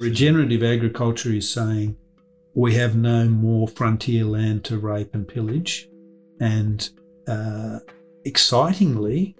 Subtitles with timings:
[0.00, 1.96] Regenerative agriculture is saying
[2.54, 5.88] we have no more frontier land to rape and pillage.
[6.40, 6.88] And
[7.26, 7.80] uh,
[8.24, 9.34] excitingly,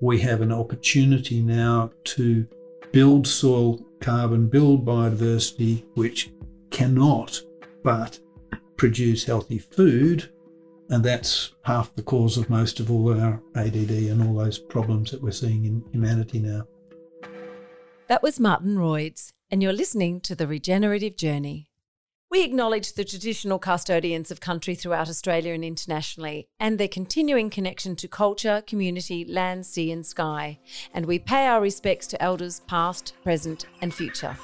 [0.00, 2.46] we have an opportunity now to
[2.92, 6.30] build soil carbon, build biodiversity, which
[6.70, 7.40] cannot
[7.82, 8.18] but
[8.76, 10.30] produce healthy food.
[10.90, 15.10] And that's half the cause of most of all our ADD and all those problems
[15.10, 16.66] that we're seeing in humanity now.
[18.08, 21.68] That was Martin Royds, and you're listening to The Regenerative Journey.
[22.30, 27.94] We acknowledge the traditional custodians of country throughout Australia and internationally, and their continuing connection
[27.96, 30.58] to culture, community, land, sea, and sky.
[30.92, 34.36] And we pay our respects to elders past, present, and future.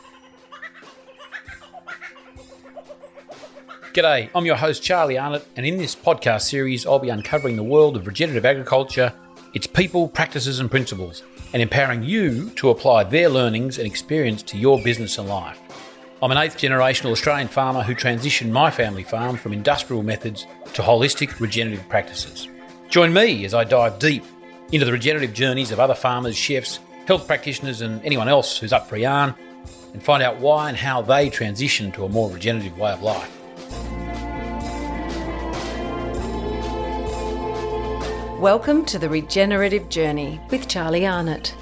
[3.92, 7.64] G'day, I'm your host Charlie Arnott, and in this podcast series, I'll be uncovering the
[7.64, 9.12] world of regenerative agriculture,
[9.54, 14.58] its people, practices, and principles, and empowering you to apply their learnings and experience to
[14.58, 15.58] your business and life.
[16.20, 20.82] I'm an eighth generational Australian farmer who transitioned my family farm from industrial methods to
[20.82, 22.48] holistic regenerative practices.
[22.88, 24.24] Join me as I dive deep
[24.72, 28.88] into the regenerative journeys of other farmers, chefs, health practitioners, and anyone else who's up
[28.88, 29.34] for a yarn
[29.92, 34.07] and find out why and how they transition to a more regenerative way of life.
[38.38, 41.56] Welcome to the Regenerative Journey with Charlie Arnott.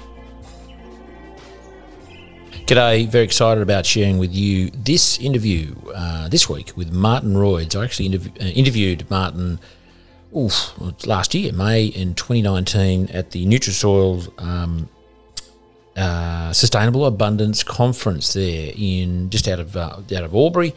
[2.67, 7.75] G'day, very excited about sharing with you this interview uh, this week with Martin Royds.
[7.75, 9.59] I actually interv- uh, interviewed Martin
[10.37, 10.71] oof,
[11.07, 14.87] last year, May in 2019, at the Nutrisoil um,
[15.95, 20.75] uh, Sustainable Abundance Conference there in just out of uh, out of Albury.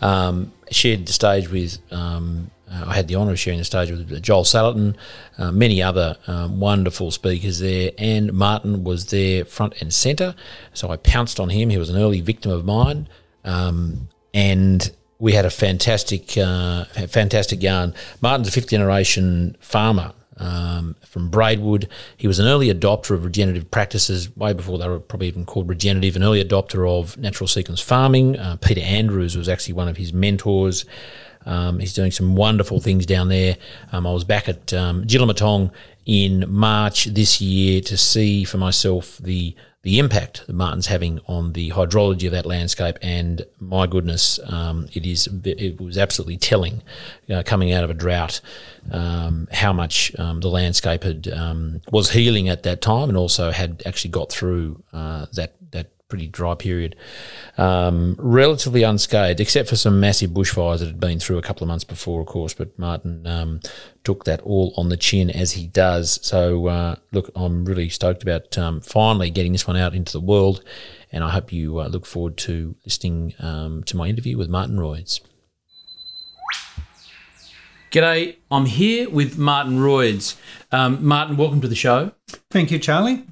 [0.00, 3.90] Um, shared the stage with um, uh, I had the honour of sharing the stage
[3.90, 4.96] with Joel Salatin,
[5.38, 10.34] uh, many other um, wonderful speakers there, and Martin was there front and centre.
[10.74, 11.70] So I pounced on him.
[11.70, 13.08] He was an early victim of mine,
[13.44, 17.94] um, and we had a fantastic, uh, fantastic yarn.
[18.20, 20.12] Martin's a fifth generation farmer.
[20.38, 21.88] Um, from Braidwood.
[22.18, 25.66] He was an early adopter of regenerative practices way before they were probably even called
[25.66, 28.38] regenerative, an early adopter of natural sequence farming.
[28.38, 30.84] Uh, Peter Andrews was actually one of his mentors.
[31.46, 33.56] Um, he's doing some wonderful things down there.
[33.92, 35.70] Um, I was back at um, Jillamatong
[36.04, 41.52] in March this year to see for myself the the impact that Martin's having on
[41.52, 46.82] the hydrology of that landscape, and my goodness, um, it is it was absolutely telling,
[47.44, 48.40] coming out of a drought,
[48.90, 53.52] um, how much um, the landscape had um, was healing at that time, and also
[53.52, 55.65] had actually got through uh, that
[56.08, 56.94] pretty dry period,
[57.58, 61.68] um, relatively unscathed, except for some massive bushfires that had been through a couple of
[61.68, 62.54] months before, of course.
[62.54, 63.60] But Martin um,
[64.04, 66.20] took that all on the chin as he does.
[66.22, 70.20] So, uh, look, I'm really stoked about um, finally getting this one out into the
[70.20, 70.62] world,
[71.10, 74.78] and I hope you uh, look forward to listening um, to my interview with Martin
[74.78, 75.20] Royds.
[77.90, 80.36] G'day, I'm here with Martin Royds.
[80.70, 82.12] Um, Martin, welcome to the show.
[82.50, 83.24] Thank you, Charlie.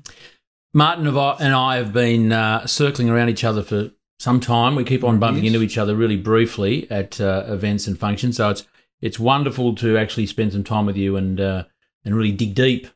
[0.74, 4.74] Martin and I have been uh, circling around each other for some time.
[4.74, 5.54] We keep on bumping yes.
[5.54, 8.36] into each other really briefly at uh, events and functions.
[8.36, 8.66] So it's
[9.00, 11.64] it's wonderful to actually spend some time with you and uh,
[12.04, 12.88] and really dig deep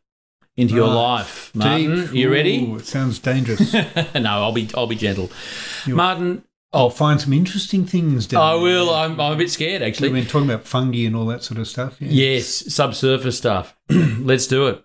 [0.57, 2.01] into your life, Martin.
[2.01, 2.11] Deep.
[2.11, 2.65] Are you ready?
[2.65, 3.73] Ooh, it sounds dangerous.
[3.73, 3.93] no,
[4.25, 5.31] I'll be I'll be gentle.
[5.87, 8.93] You're, Martin, I'll find some interesting things down I will.
[8.93, 10.09] I'm, I'm a bit scared, actually.
[10.09, 11.97] We've been talking about fungi and all that sort of stuff.
[12.01, 12.09] Yeah.
[12.11, 13.77] Yes, subsurface stuff.
[13.89, 14.85] Let's do it.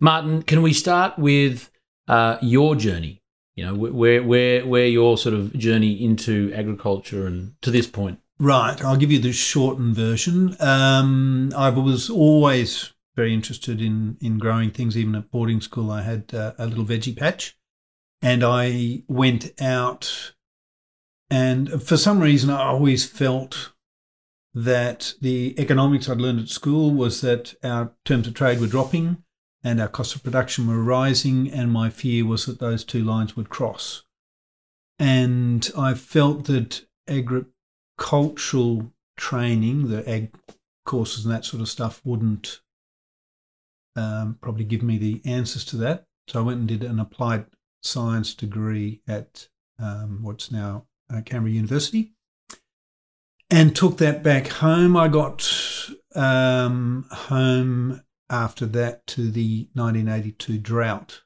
[0.00, 1.70] Martin, can we start with
[2.08, 3.22] uh, your journey.
[3.54, 8.20] You know, where where where your sort of journey into agriculture and to this point.
[8.38, 10.56] Right, I'll give you the shortened version.
[10.60, 14.96] Um, I was always very interested in in growing things.
[14.96, 17.56] Even at boarding school, I had uh, a little veggie patch,
[18.22, 20.34] and I went out.
[21.30, 23.72] And for some reason, I always felt
[24.54, 29.24] that the economics I'd learned at school was that our terms of trade were dropping
[29.62, 33.36] and our cost of production were rising, and my fear was that those two lines
[33.36, 34.04] would cross.
[34.98, 40.32] And I felt that agricultural training, the ag
[40.84, 42.60] courses and that sort of stuff, wouldn't
[43.96, 46.04] um, probably give me the answers to that.
[46.28, 47.46] So I went and did an applied
[47.82, 49.48] science degree at
[49.78, 52.12] um, what's now uh, Canberra University
[53.50, 54.96] and took that back home.
[54.96, 55.50] I got
[56.14, 61.22] um, home after that to the 1982 drought.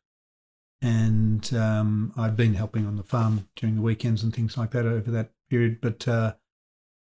[0.81, 4.87] And um, I'd been helping on the farm during the weekends and things like that
[4.87, 5.81] over that period.
[5.81, 6.35] But uh,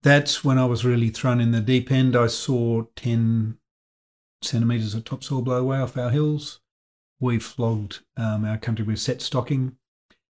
[0.04, 2.16] that's when I was really thrown in the deep end.
[2.16, 3.58] I saw 10
[4.44, 6.60] centimetres of topsoil blow away off our hills.
[7.20, 9.78] We flogged um, our country with set stocking.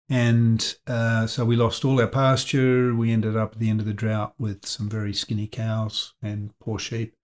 [0.10, 2.96] And uh, so we lost all our pasture.
[2.96, 6.58] We ended up at the end of the drought with some very skinny cows and
[6.60, 7.17] poor sheep.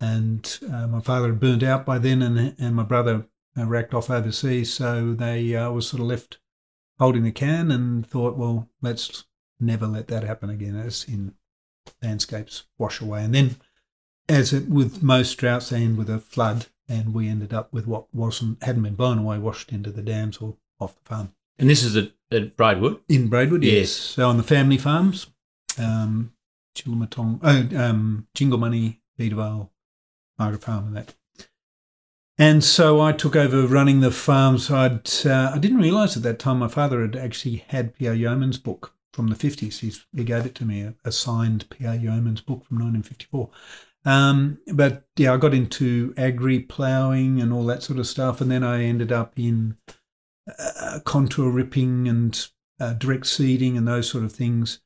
[0.00, 3.26] And uh, my father had burnt out by then, and, and my brother
[3.58, 4.72] uh, racked off overseas.
[4.72, 6.38] So they uh, was sort of left
[6.98, 9.24] holding the can and thought, well, let's
[9.58, 11.34] never let that happen again as in
[12.02, 13.24] landscapes wash away.
[13.24, 13.56] And then,
[14.28, 17.86] as it with most droughts, they end with a flood, and we ended up with
[17.86, 21.32] what wasn't hadn't been blown away, washed into the dams or off the farm.
[21.58, 23.00] And this is at, at Braidwood?
[23.08, 23.74] In Braidwood, yes.
[23.74, 23.90] Yes.
[23.90, 25.26] So on the family farms,
[25.78, 26.32] um,
[26.86, 29.68] oh, um, Jinglemoney, Beadavale,
[30.40, 31.14] Margaret Farm, and that.
[32.38, 34.70] And so I took over running the farms.
[34.70, 38.14] I'd, uh, I didn't realise at that time my father had actually had P.A.
[38.14, 39.80] Yeomans' book from the 50s.
[39.80, 41.98] He's, he gave it to me, a, a signed P.A.
[41.98, 43.50] Yeomans' book from 1954.
[44.06, 48.40] Um, but yeah, I got into agri ploughing and all that sort of stuff.
[48.40, 49.76] And then I ended up in
[50.58, 52.48] uh, contour ripping and
[52.80, 54.80] uh, direct seeding and those sort of things.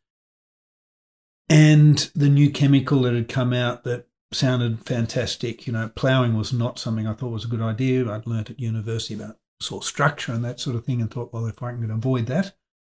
[1.48, 5.66] And the new chemical that had come out that sounded fantastic.
[5.66, 8.10] You know, ploughing was not something I thought was a good idea.
[8.10, 11.46] I'd learnt at university about soil structure and that sort of thing and thought, well,
[11.46, 12.54] if I can avoid that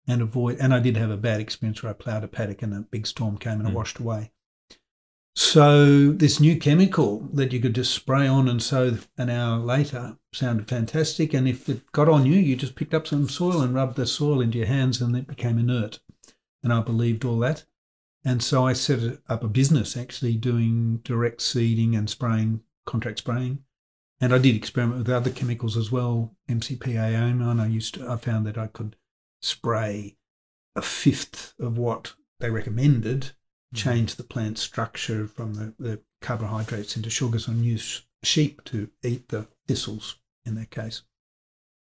[0.07, 2.73] and avoid, and I did have a bad experience where I ploughed a paddock and
[2.73, 3.75] a big storm came and it Mm.
[3.75, 4.31] washed away.
[5.35, 10.17] So this new chemical that you could just spray on and sow an hour later
[10.33, 11.33] sounded fantastic.
[11.33, 14.07] And if it got on you, you just picked up some soil and rubbed the
[14.07, 15.99] soil into your hands and it became inert.
[16.63, 17.65] And I believed all that.
[18.25, 23.59] And so I set up a business actually doing direct seeding and spraying, contract spraying.
[24.19, 28.17] And I did experiment with other chemicals as well, MCPA and I used to, I
[28.17, 28.95] found that I could
[29.41, 30.17] spray
[30.75, 33.75] a fifth of what they recommended, mm-hmm.
[33.75, 39.29] change the plant structure from the, the carbohydrates into sugars and use sheep to eat
[39.29, 41.03] the thistles in that case.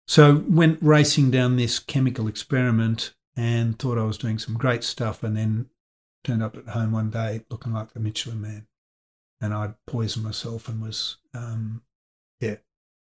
[0.07, 5.23] So went racing down this chemical experiment and thought I was doing some great stuff
[5.23, 5.69] and then
[6.25, 8.67] turned up at home one day looking like the Michelin man.
[9.41, 11.83] And I'd poisoned myself and was, um,
[12.39, 12.55] yeah.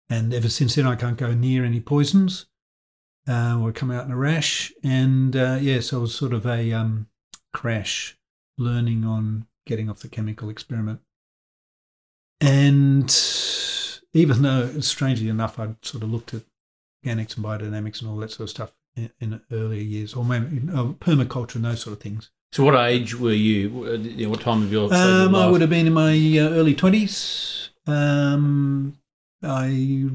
[0.09, 2.47] And ever since then, I can't go near any poisons
[3.29, 4.73] uh, or come out in a rash.
[4.83, 7.09] And uh, yeah, so it was sort of a um,
[7.53, 8.19] crash
[8.59, 11.01] learning on getting off the chemical experiment.
[12.41, 13.11] And
[14.13, 16.43] even though, strangely enough, I'd sort of looked at
[17.05, 20.59] organics and biodynamics and all that sort of stuff in, in earlier years, or maybe
[20.73, 22.31] uh, permaculture and those sort of things.
[22.55, 23.69] So, what age were you?
[24.31, 26.73] What time of your stage of Um, I would have been in my uh, early
[26.73, 27.71] twenties.
[27.85, 28.97] Um,
[29.43, 30.09] I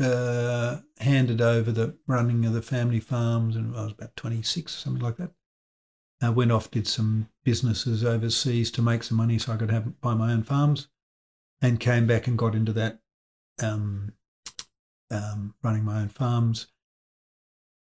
[0.00, 4.76] uh, handed over the running of the family farms, and I was about twenty six,
[4.76, 5.32] something like that.
[6.22, 10.00] I went off, did some businesses overseas to make some money, so I could have
[10.00, 10.86] buy my own farms,
[11.60, 13.00] and came back and got into that,
[13.60, 14.12] um,
[15.10, 16.68] um, running my own farms,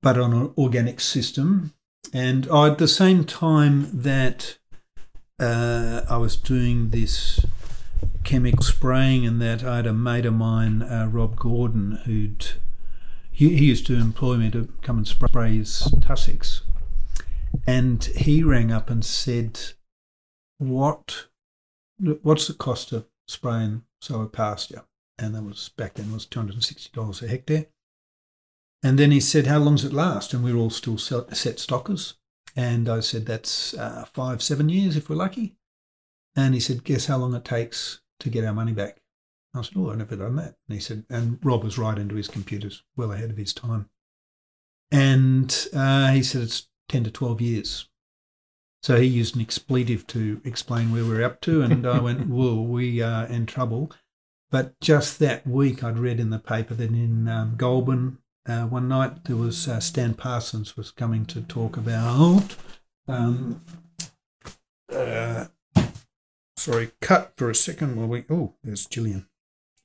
[0.02, 1.74] but on an organic system.
[2.12, 4.58] And I, at the same time that
[5.40, 7.46] uh, I was doing this
[8.24, 12.48] chemical spraying and that I had a mate of mine, uh, Rob Gordon, who'd
[13.32, 16.62] he, he used to employ me to come and spray his tussocks,
[17.66, 19.60] and he rang up and said,
[20.60, 21.28] "What,
[21.98, 24.84] what's the cost of spraying solar pasture?"
[25.18, 27.66] And that was back then was two hundred and sixty dollars a hectare.
[28.84, 31.60] And then he said, "How long does it last?" And we were all still set
[31.60, 32.16] stockers.
[32.56, 35.56] And I said, "That's uh, five, seven years if we're lucky."
[36.36, 39.02] And he said, "Guess how long it takes to get our money back?"
[39.56, 42.16] I said, "Oh, I've never done that." And he said, and Rob was right into
[42.16, 43.90] his computers, well ahead of his time.
[44.92, 47.88] And uh, he said it's ten to twelve years.
[48.82, 52.62] So he used an expletive to explain where we're up to, and I went, "Whoa,
[52.62, 53.92] we are in trouble."
[54.52, 58.88] But just that week, I'd read in the paper that in um, Goulburn, uh, one
[58.88, 62.56] night there was uh, Stan Parsons was coming to talk about.
[63.08, 63.62] Um,
[64.94, 65.46] uh,
[66.58, 67.96] sorry, cut for a second.
[67.96, 69.28] While we oh, there's Gillian.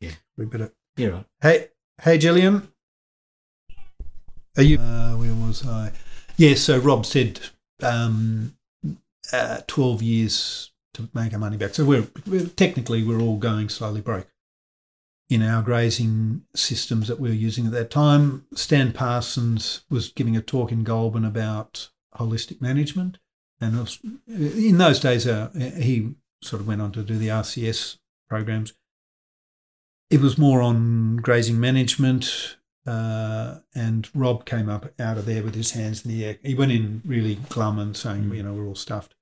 [0.00, 0.12] Yeah.
[0.36, 0.72] we better.
[0.96, 1.24] Yeah, right.
[1.40, 1.68] Hey,
[2.02, 2.68] hey, Gillian.
[4.56, 4.78] Are you?
[4.78, 5.92] Uh, where was I?
[6.36, 6.54] Yeah.
[6.54, 7.40] So Rob said
[7.82, 8.56] um,
[9.32, 11.74] uh, twelve years to make our money back.
[11.74, 14.26] So we're, we're technically we're all going slowly broke
[15.28, 18.46] in our grazing systems that we were using at that time.
[18.54, 23.18] Stan Parsons was giving a talk in Goulburn about holistic management,
[23.60, 27.98] and was, in those days uh, he sort of went on to do the RCS
[28.28, 28.72] programs.
[30.10, 32.56] It was more on grazing management,
[32.86, 36.38] uh, and Rob came up out of there with his hands in the air.
[36.42, 39.14] He went in really glum and saying, you know, we're all stuffed,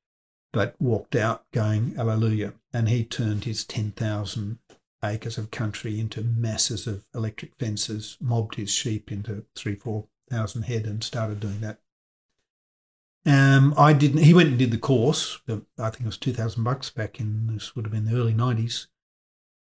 [0.53, 2.55] but walked out going, hallelujah.
[2.73, 4.59] And he turned his 10,000
[5.05, 10.63] acres of country into masses of electric fences, mobbed his sheep into three, four thousand
[10.63, 11.79] head and started doing that.
[13.25, 14.23] Um, I didn't.
[14.23, 15.41] He went and did the course.
[15.49, 18.35] I think it was two thousand bucks back in this would have been the early
[18.35, 18.89] nineties,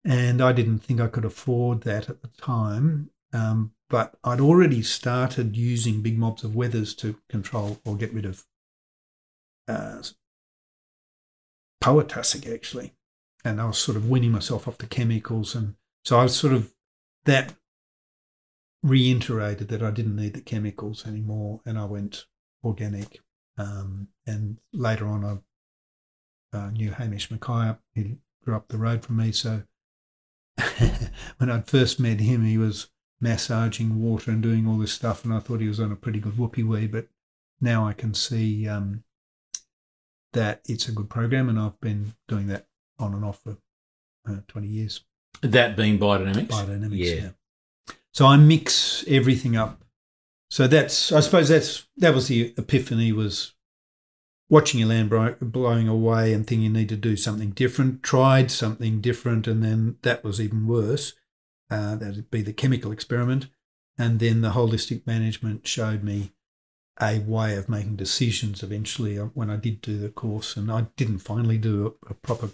[0.05, 3.11] and I didn't think I could afford that at the time.
[3.33, 8.27] Um, but I'd already started using big mobs of wethers to control or get rid
[8.27, 8.45] of
[9.69, 10.03] uh,
[11.81, 12.95] poa tussock actually,
[13.45, 16.53] and I was sort of weaning myself off the chemicals, and so I was sort
[16.53, 16.73] of
[17.25, 17.55] that
[18.83, 22.27] reiterated that I didn't need the chemicals anymore, and I went
[22.65, 23.21] organic.
[23.59, 25.25] Um, and later on,
[26.53, 27.77] I uh, knew Hamish Mackay.
[27.95, 29.63] He grew up the road from me, so
[31.39, 32.89] when I'd first met him, he was
[33.21, 36.19] massaging water and doing all this stuff, and I thought he was on a pretty
[36.19, 36.87] good whoopee wee.
[36.87, 37.07] But
[37.61, 39.05] now I can see um,
[40.33, 42.67] that it's a good program, and I've been doing that
[42.99, 43.57] on and off for
[44.29, 45.05] uh, 20 years.
[45.43, 46.49] That being biodynamics?
[46.49, 47.15] Biodynamics, yeah.
[47.15, 47.29] yeah.
[48.13, 49.85] So I mix everything up.
[50.51, 53.55] So that's, I suppose that's, that was the epiphany was
[54.51, 59.01] watching your land blowing away and thinking you need to do something different, tried something
[59.01, 61.15] different, and then that was even worse.
[61.71, 63.47] Uh, that'd be the chemical experiment.
[63.97, 66.33] And then the holistic management showed me
[67.01, 70.55] a way of making decisions eventually uh, when I did do the course.
[70.55, 72.51] And I didn't finally do a, a proper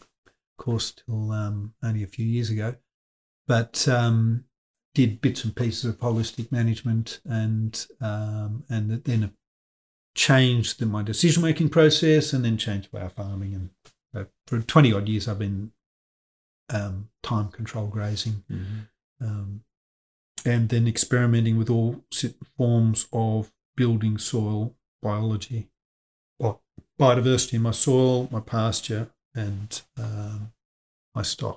[0.58, 2.74] course till um, only a few years ago,
[3.46, 4.44] but um,
[4.94, 9.32] did bits and pieces of holistic management and um, and then
[10.14, 13.54] changed my decision making process and then changed our farming.
[13.54, 13.70] And
[14.14, 15.70] uh, for 20 odd years, I've been
[16.70, 18.42] um, time control grazing.
[18.50, 19.24] Mm-hmm.
[19.24, 19.60] Um,
[20.44, 22.04] and then experimenting with all
[22.56, 25.68] forms of building soil biology,
[26.38, 26.58] or
[26.98, 30.52] biodiversity in my soil, my pasture, and um,
[31.14, 31.56] my stock.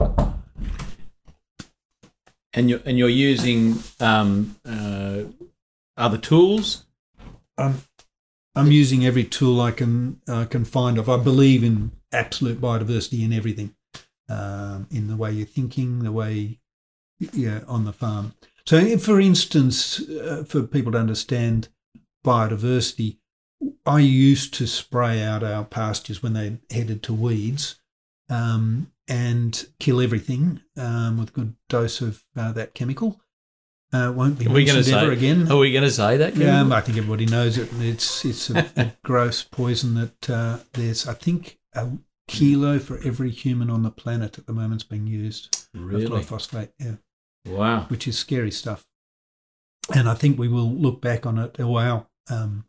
[2.54, 5.24] And you're and you're using um, uh,
[5.98, 6.86] other tools.
[7.58, 7.82] I'm
[8.56, 11.10] I'm using every tool I can uh, can find of.
[11.10, 13.76] I believe in absolute biodiversity in everything,
[14.30, 16.60] um, in the way you're thinking, the way
[17.34, 18.34] yeah on the farm.
[18.66, 21.70] So, for instance, uh, for people to understand
[22.26, 23.18] biodiversity,
[23.86, 27.80] I used to spray out our pastures when they headed to weeds
[28.30, 33.22] um, and kill everything um, with a good dose of uh, that chemical.
[33.94, 35.51] Uh, won't be mentioned ever say, again.
[35.51, 36.38] Are we going to say that?
[36.38, 37.70] Yeah, um, I think everybody knows it.
[37.80, 41.89] It's it's a, a gross poison that uh, there's I think a
[42.30, 45.68] kilo for every human on the planet at the moment is being used.
[45.74, 46.06] Really?
[46.06, 46.96] Glyphosate, yeah.
[47.46, 47.86] Wow.
[47.89, 48.86] Which is scary stuff.
[49.94, 51.60] And I think we will look back on it.
[51.60, 52.63] Our um,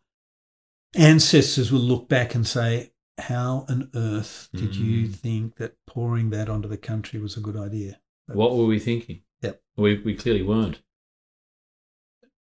[0.94, 4.76] ancestors will look back and say, how on earth did mm.
[4.76, 8.00] you think that pouring that onto the country was a good idea?
[8.26, 9.22] What were we thinking?
[9.42, 9.60] Yep.
[9.76, 10.80] We, we clearly weren't.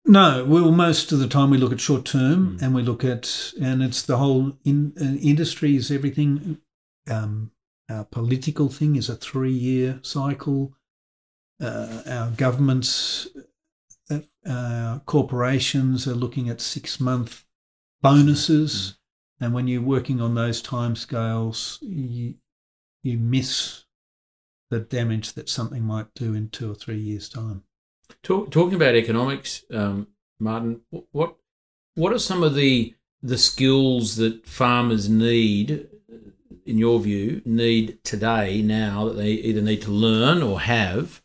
[0.05, 2.63] No, well, most of the time we look at short term mm.
[2.63, 6.59] and we look at, and it's the whole in, uh, industry is everything.
[7.11, 7.53] Um,
[7.89, 10.75] our political thing is a three year cycle.
[11.61, 13.29] Uh, our governments,
[14.47, 17.45] uh, corporations are looking at six month
[18.03, 18.73] bonuses.
[18.73, 18.97] Mm.
[19.43, 22.35] And when you're working on those timescales, you,
[23.03, 23.85] you miss
[24.71, 27.65] the damage that something might do in two or three years' time.
[28.23, 30.81] Talk, talking about economics, um, Martin,
[31.13, 31.37] what
[31.95, 35.87] what are some of the the skills that farmers need,
[36.65, 41.23] in your view, need today now that they either need to learn or have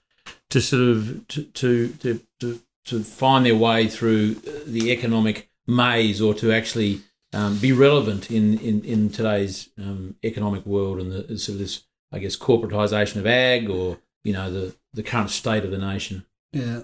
[0.49, 6.21] to sort of to to to, to, to find their way through the economic maze
[6.21, 7.01] or to actually
[7.33, 11.83] um, be relevant in, in, in today's um, economic world and the sort of this,
[12.11, 16.25] I guess, corporatization of ag or, you know, the, the current state of the nation?
[16.53, 16.83] Yeah.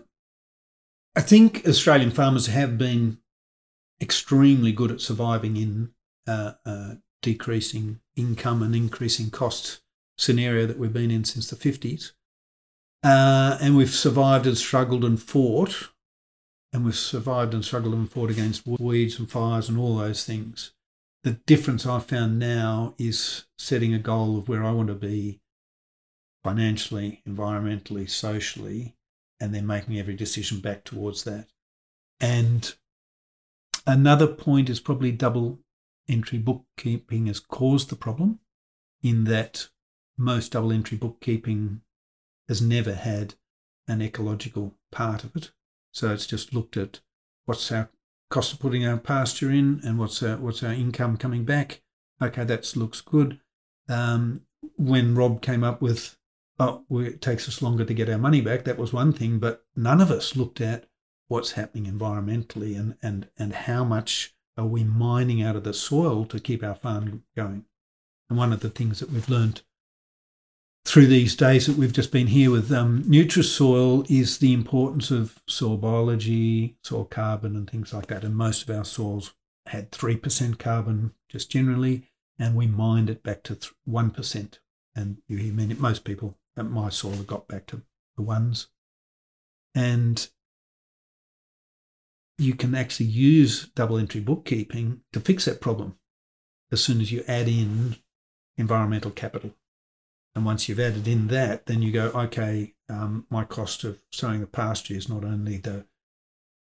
[1.15, 3.17] I think Australian farmers have been
[4.01, 5.91] extremely good at surviving in
[6.27, 9.81] uh, uh, decreasing income and increasing cost
[10.17, 12.11] scenario that we've been in since the 50s.
[13.03, 15.89] Uh, and we've survived and struggled and fought
[16.73, 20.71] and we've survived and struggled and fought against weeds and fires and all those things.
[21.23, 25.41] The difference I've found now is setting a goal of where I want to be
[26.43, 28.95] financially, environmentally, socially,
[29.39, 31.47] and then making every decision back towards that.
[32.19, 32.73] And
[33.85, 35.59] another point is probably double
[36.07, 38.39] entry bookkeeping has caused the problem
[39.03, 39.67] in that
[40.17, 41.81] most double entry bookkeeping
[42.47, 43.35] has never had
[43.87, 45.51] an ecological part of it.
[45.91, 47.01] So it's just looked at
[47.45, 47.89] what's our
[48.29, 51.81] cost of putting our pasture in and what's our, what's our income coming back.
[52.21, 53.39] Okay, that looks good.
[53.89, 54.41] Um,
[54.77, 56.17] when Rob came up with,
[56.59, 59.65] oh, it takes us longer to get our money back, that was one thing, but
[59.75, 60.85] none of us looked at
[61.27, 66.25] what's happening environmentally and, and, and how much are we mining out of the soil
[66.25, 67.65] to keep our farm going.
[68.29, 69.61] And one of the things that we've learned
[70.85, 75.39] through these days that we've just been here with um, Nutrisoil is the importance of
[75.47, 78.23] soil biology, soil carbon, and things like that.
[78.23, 79.33] And most of our soils
[79.67, 83.57] had 3% carbon just generally, and we mined it back to
[83.87, 84.59] 1%.
[84.95, 87.83] And you hear me, most people at my soil got back to
[88.17, 88.67] the ones.
[89.73, 90.27] And
[92.37, 95.97] you can actually use double entry bookkeeping to fix that problem
[96.71, 97.97] as soon as you add in
[98.57, 99.53] environmental capital.
[100.35, 104.39] And once you've added in that, then you go, okay, um, my cost of sowing
[104.39, 105.85] the pasture is not only the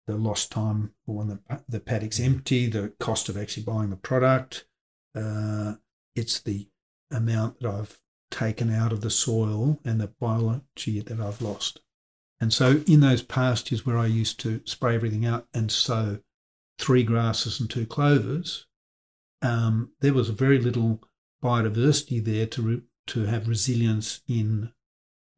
[0.07, 4.65] the lost time when the, the paddock's empty, the cost of actually buying the product,
[5.15, 5.73] uh,
[6.15, 6.67] it's the
[7.11, 11.81] amount that I've taken out of the soil and the biology that I've lost.
[12.39, 16.19] And so in those pastures where I used to spray everything out and sow
[16.77, 18.67] three grasses and two clovers,
[19.41, 21.01] um, there was very little
[21.43, 24.71] biodiversity there to re- to have resilience in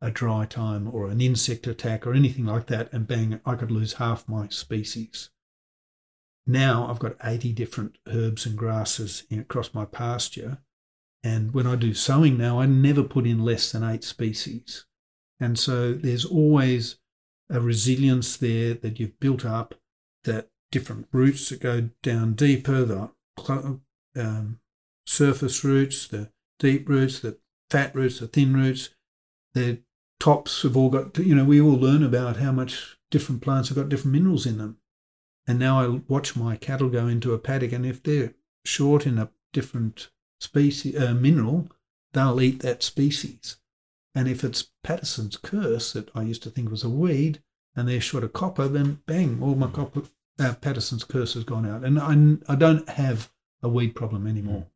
[0.02, 3.72] a dry time or an insect attack or anything like that, and bang, I could
[3.72, 5.30] lose half my species.
[6.46, 10.60] Now I've got 80 different herbs and grasses across my pasture.
[11.24, 14.86] And when I do sowing now, I never put in less than eight species.
[15.40, 16.98] And so there's always
[17.50, 19.76] a resilience there that you've built up,
[20.24, 23.12] that different roots that go down deeper, the
[24.16, 24.60] um,
[25.06, 27.38] surface roots, the deep roots, the
[27.70, 28.90] fat roots, the thin roots,
[29.54, 29.82] the
[30.20, 33.78] tops have all got, you know, we all learn about how much different plants have
[33.78, 34.78] got different minerals in them.
[35.48, 38.34] And now I watch my cattle go into a paddock, and if they're
[38.66, 40.10] short in a different
[40.42, 41.70] species uh, mineral,
[42.14, 43.58] they'll eat that species.
[44.14, 47.42] And if it's Paterson's curse that I used to think was a weed,
[47.76, 50.04] and they're short of copper, then bang, all my copper,
[50.40, 53.32] uh, Paterson's curse has gone out, and I, I don't have
[53.62, 54.68] a weed problem anymore.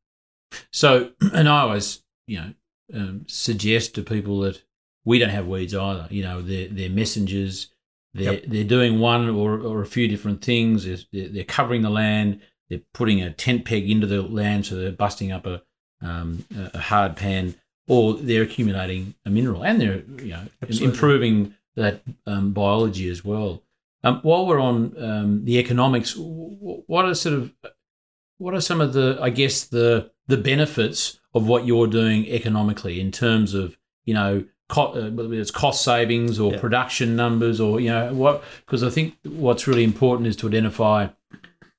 [0.71, 2.53] So, and I always, you know,
[2.93, 4.62] um, suggest to people that
[5.06, 6.08] we don't have weeds either.
[6.10, 7.67] You know, they're they're messengers.
[8.13, 8.43] They're yep.
[8.47, 10.86] they're doing one or, or a few different things.
[10.86, 12.41] They're, they're covering the land.
[12.69, 15.62] They're putting a tent peg into the land, so they're busting up a
[16.01, 17.56] um, a hard pan
[17.88, 20.88] or they're accumulating a mineral and they're you know Absolutely.
[20.88, 23.63] improving that um, biology as well.
[24.04, 27.54] Um, while we're on um, the economics, what are sort of
[28.38, 33.00] what are some of the I guess the the benefits of what you're doing economically
[33.00, 36.60] in terms of you know co- uh, whether it's cost savings or yeah.
[36.60, 41.10] production numbers or you know what because I think what's really important is to identify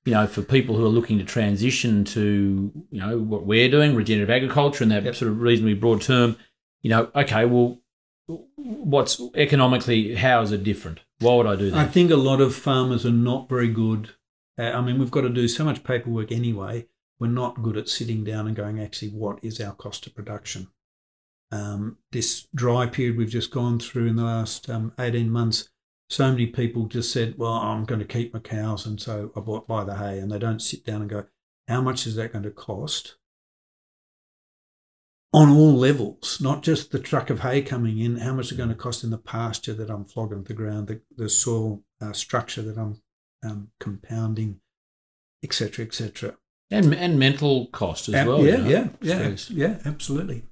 [0.04, 3.94] you know, for people who are looking to transition to, you know, what we're doing,
[3.94, 5.14] regenerative agriculture, in that yep.
[5.14, 6.36] sort of reasonably broad term,
[6.82, 7.78] you know, okay, well,
[8.56, 11.00] what's economically, how is it different?
[11.20, 11.78] Why would I do that?
[11.78, 14.10] I think a lot of farmers are not very good.
[14.58, 16.86] At, I mean, we've got to do so much paperwork anyway.
[17.22, 20.68] We're not good at sitting down and going, actually, what is our cost of production?
[21.50, 25.68] Um, this dry period we've just gone through in the last um, 18 months
[26.12, 28.84] so many people just said, well, I'm going to keep my cows.
[28.84, 30.18] And so I bought buy the hay.
[30.18, 31.24] And they don't sit down and go,
[31.68, 33.16] how much is that going to cost?
[35.32, 38.56] On all levels, not just the truck of hay coming in, how much is it
[38.58, 42.12] going to cost in the pasture that I'm flogging the ground, the, the soil uh,
[42.12, 43.00] structure that I'm
[43.42, 44.60] um, compounding,
[45.42, 46.36] etc., etc.
[46.72, 48.44] And, and mental cost as and, well.
[48.44, 50.44] Yeah, yeah, yeah, yeah, absolutely.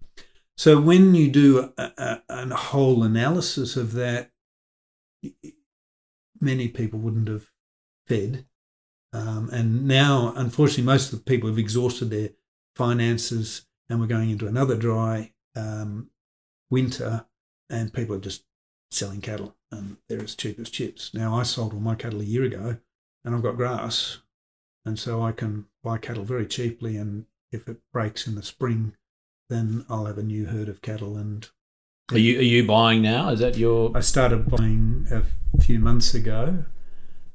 [0.57, 4.31] So when you do a, a, a whole analysis of that,
[6.41, 7.51] many people wouldn't have
[8.07, 8.45] fed.
[9.13, 12.31] Um, and now, unfortunately, most of the people have exhausted their
[12.77, 16.11] finances and we're going into another dry um,
[16.71, 17.27] winter
[17.69, 18.45] and people are just
[18.91, 21.13] selling cattle and they're as cheap as chips.
[21.15, 22.77] Now, I sold all my cattle a year ago
[23.25, 24.19] and I've got grass.
[24.85, 26.97] And so I can buy cattle very cheaply.
[26.97, 28.95] And if it breaks in the spring,
[29.49, 31.49] then I'll have a new herd of cattle and
[32.12, 33.29] are you are you buying now?
[33.29, 33.93] Is that your?
[33.95, 35.23] I started buying a
[35.62, 36.64] few months ago.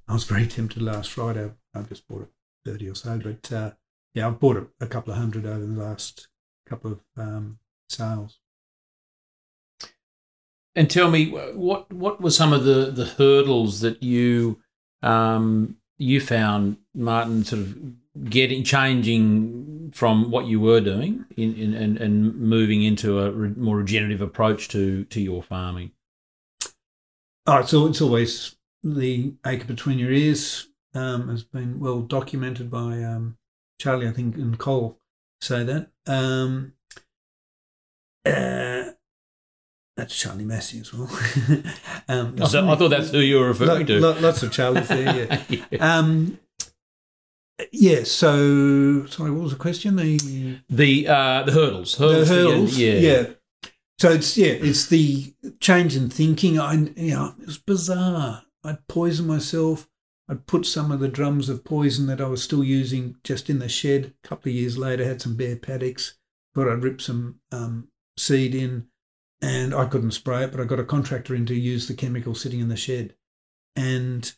[0.07, 1.51] I was very tempted last Friday.
[1.73, 3.71] I just bought a thirty or so, but uh,
[4.13, 6.27] yeah, I've bought a, a, couple of hundred over the last
[6.67, 8.39] couple of um, sales.
[10.75, 14.59] And tell me, what what were some of the the hurdles that you
[15.01, 21.73] um, you found, Martin, sort of getting changing from what you were doing in, in
[21.73, 25.91] and, and moving into a re, more regenerative approach to to your farming?
[27.47, 33.03] Oh, so it's always the acre between your ears um, has been well documented by
[33.03, 33.37] um,
[33.79, 34.99] Charlie, I think, and Cole
[35.41, 35.89] say that.
[36.07, 36.73] Um,
[38.25, 38.84] uh,
[39.95, 41.09] that's Charlie Massy as well.
[42.09, 43.99] um, I, thought, I thought that's who you were referring to.
[43.99, 45.65] lo- lots of Charlies there, yeah.
[45.79, 46.39] Um,
[47.71, 49.95] yeah, so, sorry, what was the question?
[49.95, 52.93] The, The uh, the hurdles, hurdles, the hurdles, yeah.
[52.93, 53.25] yeah.
[53.97, 56.59] So it's, yeah, it's the change in thinking.
[56.59, 58.43] I, you know, it was bizarre.
[58.63, 59.87] I'd poison myself.
[60.27, 63.59] I'd put some of the drums of poison that I was still using just in
[63.59, 64.13] the shed.
[64.23, 66.15] A couple of years later, had some bare paddocks.
[66.53, 68.87] Thought I'd rip some um, seed in,
[69.45, 72.33] and I couldn't spray it, but I got a contractor in to use the chemical
[72.33, 73.13] sitting in the shed,
[73.75, 74.33] and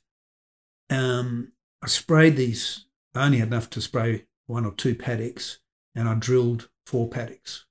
[0.90, 2.88] um, I sprayed these.
[3.16, 5.60] I only had enough to spray one or two paddocks,
[5.96, 7.66] and I drilled four paddocks.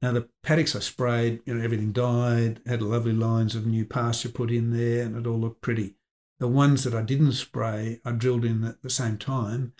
[0.00, 4.28] Now the paddocks I sprayed, you know, everything died, had lovely lines of new pasture
[4.28, 5.96] put in there, and it all looked pretty.
[6.38, 9.72] The ones that I didn't spray, I drilled in at the same time,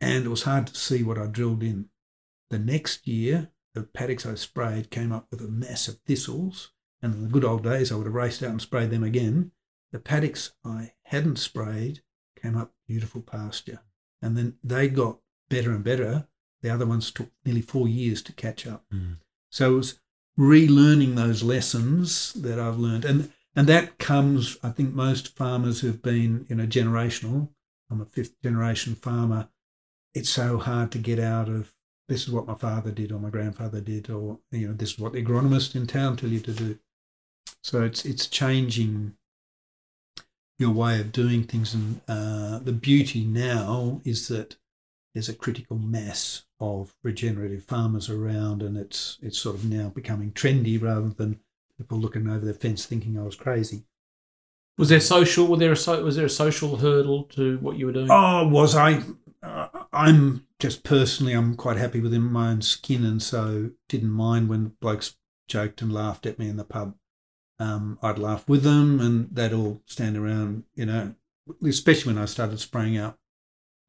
[0.00, 1.90] and it was hard to see what I drilled in.
[2.48, 6.70] The next year, the paddocks I sprayed came up with a mass of thistles,
[7.02, 9.52] and in the good old days, I would have raced out and sprayed them again.
[9.92, 12.02] The paddocks I hadn't sprayed
[12.40, 13.80] came up beautiful pasture,
[14.22, 15.18] and then they got
[15.50, 16.28] better and better.
[16.62, 18.84] The other ones took nearly four years to catch up.
[18.92, 19.18] Mm.
[19.50, 20.00] So it was
[20.38, 23.04] relearning those lessons that I've learned.
[23.04, 27.50] And and that comes, I think most farmers who've been, you know, generational.
[27.90, 29.48] I'm a fifth generation farmer.
[30.14, 31.73] It's so hard to get out of
[32.08, 34.98] this is what my father did or my grandfather did, or you know, this is
[34.98, 36.78] what the agronomist in town tell you to do.
[37.62, 39.14] So it's it's changing
[40.58, 41.74] your way of doing things.
[41.74, 44.56] And uh, the beauty now is that
[45.14, 50.32] there's a critical mass of regenerative farmers around, and it's it's sort of now becoming
[50.32, 51.40] trendy rather than
[51.78, 53.84] people looking over the fence thinking I was crazy.
[54.76, 55.46] Was there social?
[55.46, 58.08] Was there a so, was there a social hurdle to what you were doing?
[58.10, 59.02] Oh, was I?
[59.42, 64.48] Uh, I'm just personally, I'm quite happy within my own skin, and so didn't mind
[64.48, 65.14] when blokes
[65.46, 66.94] joked and laughed at me in the pub.
[67.58, 71.16] Um, I'd laugh with them, and they'd all stand around, you know,
[71.62, 73.18] especially when I started spraying out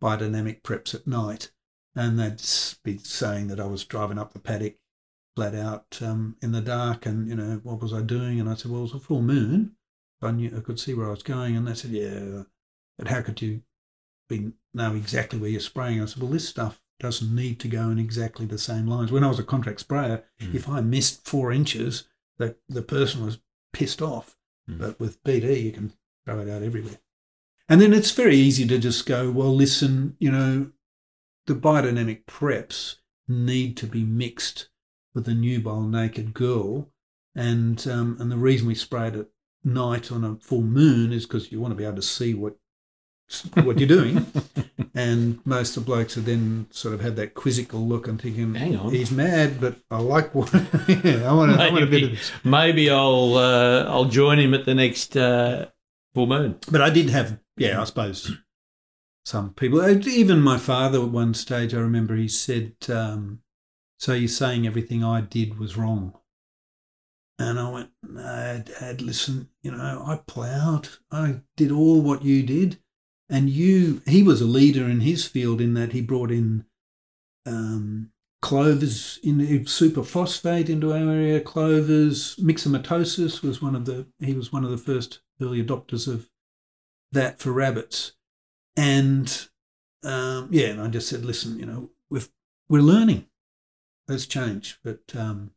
[0.04, 1.50] biodynamic preps at night,
[1.96, 2.42] and they'd
[2.84, 4.76] be saying that I was driving up the paddock
[5.38, 8.38] flat out um, in the dark, and you know what was I doing?
[8.38, 9.78] And I said, well, it was a full moon.
[10.22, 12.44] I knew I could see where I was going, and they said, yeah,
[12.98, 13.62] but how could you
[14.28, 16.02] be know exactly where you're spraying?
[16.02, 19.12] I said, well, this stuff doesn't need to go in exactly the same lines.
[19.12, 20.56] When I was a contract sprayer, Mm.
[20.56, 22.08] if I missed four inches,
[22.38, 23.40] the the person was
[23.74, 24.38] pissed off.
[24.70, 24.80] Mm.
[24.80, 25.94] But with BD, you can
[26.26, 27.00] throw it out everywhere.
[27.68, 30.72] And then it's very easy to just go, well, listen, you know,
[31.48, 34.70] the biodynamic preps need to be mixed
[35.16, 36.90] with a nubile naked girl.
[37.36, 39.28] And um, and the reason we spray it at
[39.64, 42.56] night on a full moon is because you want to be able to see what
[43.64, 44.26] what you're doing.
[44.96, 48.56] and most of the blokes have then sort of had that quizzical look and thinking,
[48.56, 48.92] Hang on.
[48.92, 50.54] he's mad, but I like what
[50.88, 52.32] yeah, I want, to, I want a bit of this.
[52.44, 55.68] Maybe I'll uh, I'll join him at the next uh,
[56.14, 56.60] full moon.
[56.72, 58.32] But I did have, yeah, I suppose
[59.26, 63.40] some people, uh, even my father at one stage, I remember he said, um,
[63.98, 66.14] So you're saying everything I did was wrong?
[67.40, 72.44] And I went, No, Dad, listen, you know, I ploughed, I did all what you
[72.44, 72.78] did.
[73.30, 76.66] And you, he was a leader in his field in that he brought in
[77.46, 78.12] um,
[78.42, 81.42] clovers in superphosphate into our area.
[81.42, 84.08] Clovers, myxomatosis was one of the.
[84.20, 86.30] He was one of the first early adopters of
[87.12, 88.14] that for rabbits,
[88.76, 89.48] and
[90.04, 92.30] um, yeah, and I just said, listen, you know, we've
[92.70, 93.26] we're learning.
[94.08, 95.52] Let's change, but um,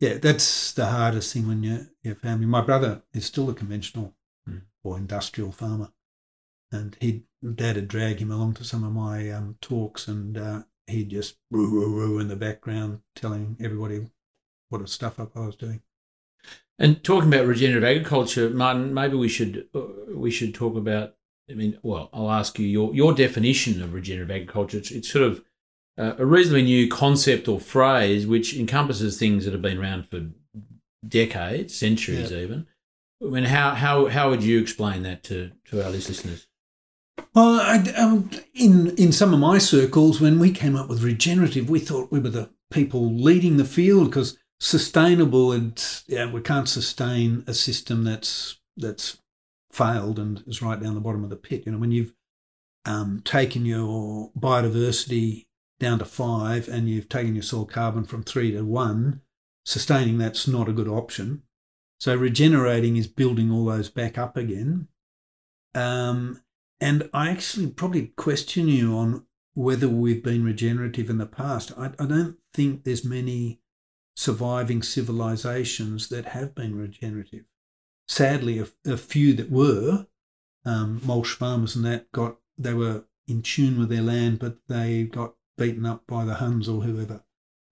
[0.00, 2.46] yeah, that's the hardest thing when you your family.
[2.46, 4.16] My brother is still a conventional
[4.48, 4.62] Mm.
[4.84, 5.90] or industrial farmer,
[6.76, 10.62] and he dad would drag him along to some of my um, talks, and uh,
[10.86, 14.06] he'd just woo woo woo in the background, telling everybody
[14.68, 15.82] what a stuff up I was doing.
[16.78, 19.80] And talking about regenerative agriculture, Martin, maybe we should uh,
[20.14, 21.14] we should talk about.
[21.50, 24.78] I mean, well, I'll ask you your your definition of regenerative agriculture.
[24.78, 25.44] It's, it's sort of
[25.98, 30.26] uh, a reasonably new concept or phrase which encompasses things that have been around for
[31.06, 32.66] decades, centuries, even.
[33.22, 36.45] I mean, how how how would you explain that to to our listeners?
[37.34, 41.68] Well, I, um, in in some of my circles, when we came up with regenerative,
[41.68, 46.68] we thought we were the people leading the field because sustainable and yeah, we can't
[46.68, 49.18] sustain a system that's that's
[49.70, 51.64] failed and is right down the bottom of the pit.
[51.66, 52.14] You know, when you've
[52.84, 55.46] um, taken your biodiversity
[55.78, 59.20] down to five and you've taken your soil carbon from three to one,
[59.64, 61.42] sustaining that's not a good option.
[61.98, 64.88] So regenerating is building all those back up again.
[65.74, 66.40] Um,
[66.80, 71.72] and I actually probably question you on whether we've been regenerative in the past.
[71.78, 73.60] I, I don't think there's many
[74.14, 77.44] surviving civilizations that have been regenerative.
[78.08, 80.06] Sadly, a, a few that were
[80.64, 85.34] um, farmers and that got they were in tune with their land, but they got
[85.58, 87.22] beaten up by the Huns or whoever.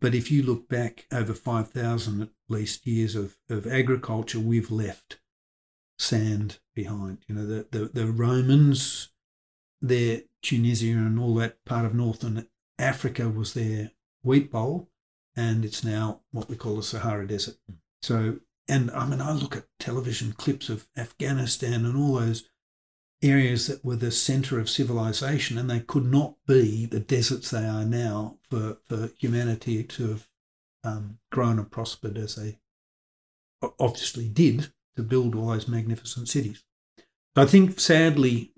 [0.01, 5.19] But if you look back over 5,000 at least years of, of agriculture, we've left
[5.99, 7.19] sand behind.
[7.29, 9.11] You know, the, the, the Romans,
[9.81, 12.47] their Tunisia and all that part of northern
[12.79, 14.91] Africa was their wheat bowl,
[15.37, 17.57] and it's now what we call the Sahara Desert.
[18.03, 22.49] So, and I mean, I look at television clips of Afghanistan and all those
[23.23, 27.65] areas that were the center of civilization, and they could not be the deserts they
[27.65, 30.29] are now for, for humanity to have
[30.83, 32.59] um, grown and prospered as they
[33.79, 36.65] obviously did to build all those magnificent cities.
[37.37, 38.53] I think, sadly,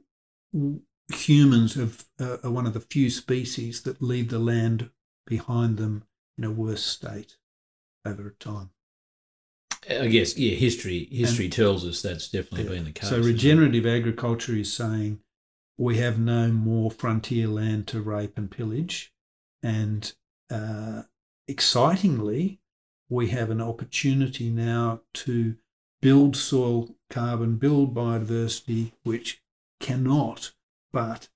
[1.12, 4.90] humans have, uh, are one of the few species that leave the land
[5.26, 6.04] behind them
[6.36, 7.36] in a worse state
[8.04, 8.70] over time.
[9.88, 12.70] I guess, yeah, history history and, tells us that's definitely yeah.
[12.70, 13.08] been the case.
[13.08, 15.20] So regenerative agriculture is saying
[15.78, 19.12] we have no more frontier land to rape and pillage,
[19.62, 20.12] and
[20.50, 21.02] uh,
[21.46, 22.60] excitingly,
[23.08, 25.56] we have an opportunity now to
[26.06, 29.42] build soil carbon, build biodiversity, which
[29.80, 30.52] cannot
[30.92, 31.28] but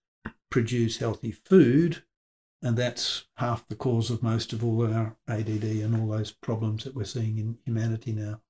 [0.48, 2.04] produce healthy food.
[2.62, 6.84] And that's half the cause of most of all our ADD and all those problems
[6.84, 8.42] that we're seeing in humanity now.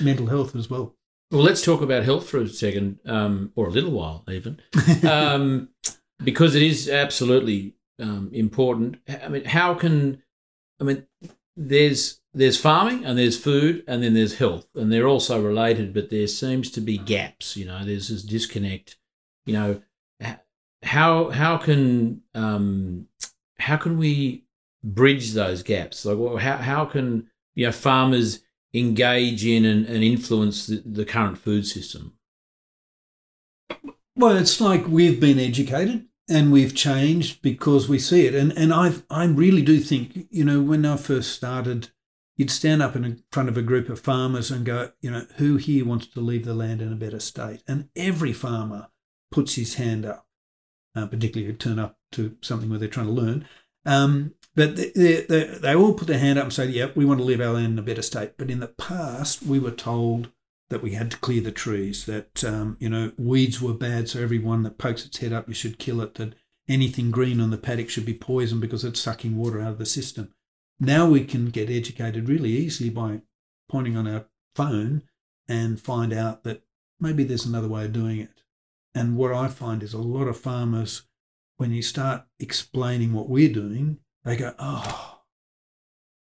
[0.00, 0.94] Mental health as well.
[1.32, 4.60] Well, let's talk about health for a second, um, or a little while even,
[5.02, 5.70] um,
[6.22, 8.98] because it is absolutely um, important.
[9.08, 10.22] I mean, how can
[10.80, 11.06] I mean?
[11.56, 16.10] There's there's farming and there's food and then there's health, and they're also related, but
[16.10, 17.56] there seems to be gaps.
[17.56, 18.98] You know, there's this disconnect.
[19.46, 19.82] You know,
[20.82, 23.08] how how can um,
[23.58, 24.44] how can we
[24.84, 26.04] bridge those gaps?
[26.04, 28.40] Like, how how can you know farmers
[28.74, 32.18] engage in and, and influence the, the current food system?
[34.14, 38.34] Well, it's like we've been educated and we've changed because we see it.
[38.34, 41.88] And and I I really do think you know when I first started,
[42.36, 45.56] you'd stand up in front of a group of farmers and go, you know, who
[45.56, 47.62] here wants to leave the land in a better state?
[47.66, 48.88] And every farmer
[49.30, 50.26] puts his hand up
[50.96, 53.46] uh, particularly who turn up to something where they're trying to learn.
[53.84, 54.90] Um, but they,
[55.28, 57.40] they, they, all put their hand up and say, "Yep, yeah, we want to leave
[57.40, 60.30] our land in a better state." But in the past, we were told
[60.70, 64.20] that we had to clear the trees, that um, you know weeds were bad, so
[64.20, 66.14] everyone that pokes its head up, you should kill it.
[66.14, 66.34] That
[66.66, 69.86] anything green on the paddock should be poisoned because it's sucking water out of the
[69.86, 70.32] system.
[70.78, 73.22] Now we can get educated really easily by
[73.68, 75.02] pointing on our phone
[75.48, 76.62] and find out that
[77.00, 78.42] maybe there's another way of doing it.
[78.94, 81.02] And what I find is a lot of farmers,
[81.56, 85.20] when you start explaining what we're doing, they go, Oh,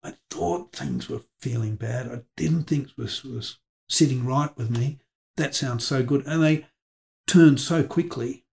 [0.03, 2.07] I thought things were feeling bad.
[2.07, 4.99] I didn't think was was sitting right with me.
[5.37, 6.25] That sounds so good.
[6.25, 6.67] And they
[7.27, 8.45] turn so quickly.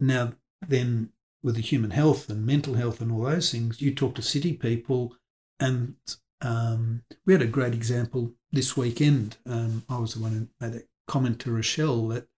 [0.00, 0.34] Now,
[0.66, 1.10] then,
[1.44, 4.54] with the human health and mental health and all those things, you talk to city
[4.54, 5.14] people,
[5.60, 5.94] and
[6.40, 9.36] um, we had a great example this weekend.
[9.46, 12.28] Um, I was the one who made a comment to Rochelle that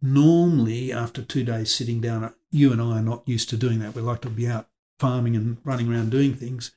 [0.00, 3.94] normally after two days sitting down, you and I are not used to doing that.
[3.94, 4.68] We like to be out
[5.00, 6.74] farming and running around doing things.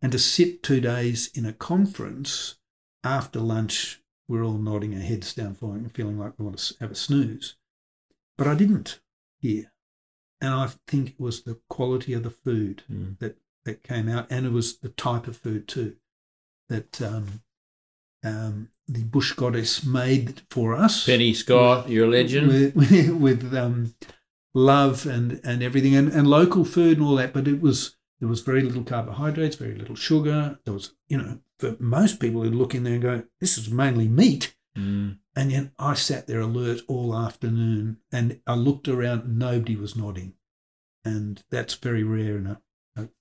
[0.00, 2.56] And to sit two days in a conference
[3.04, 6.94] after lunch, we're all nodding our heads down, feeling like we want to have a
[6.94, 7.56] snooze.
[8.38, 9.00] But I didn't
[9.40, 9.69] here.
[10.40, 13.18] And I think it was the quality of the food mm.
[13.18, 15.96] that, that came out, and it was the type of food too
[16.68, 17.42] that um,
[18.24, 21.04] um, the bush goddess made for us.
[21.04, 22.74] Penny Scott, with, you're a legend.
[22.74, 23.94] With, with um,
[24.54, 27.32] love and, and everything, and, and local food and all that.
[27.32, 30.58] But it was there was very little carbohydrates, very little sugar.
[30.64, 33.70] There was, you know, for most people who look in there and go, this is
[33.70, 34.54] mainly meat.
[34.76, 35.18] Mm.
[35.40, 40.34] And yet I sat there alert all afternoon and I looked around, nobody was nodding.
[41.02, 42.60] And that's very rare in a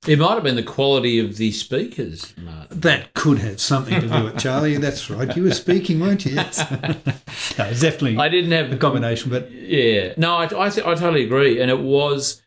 [0.05, 2.81] it might have been the quality of the speakers, Martin.
[2.81, 4.75] That could have something to do with it, Charlie.
[4.75, 5.33] That's right.
[5.33, 6.35] You were speaking, weren't you?
[6.35, 6.59] Yes.
[6.71, 8.17] no, it's definitely.
[8.17, 11.79] I didn't have a combination, but yeah, no, I, I, I totally agree, and it
[11.79, 12.41] was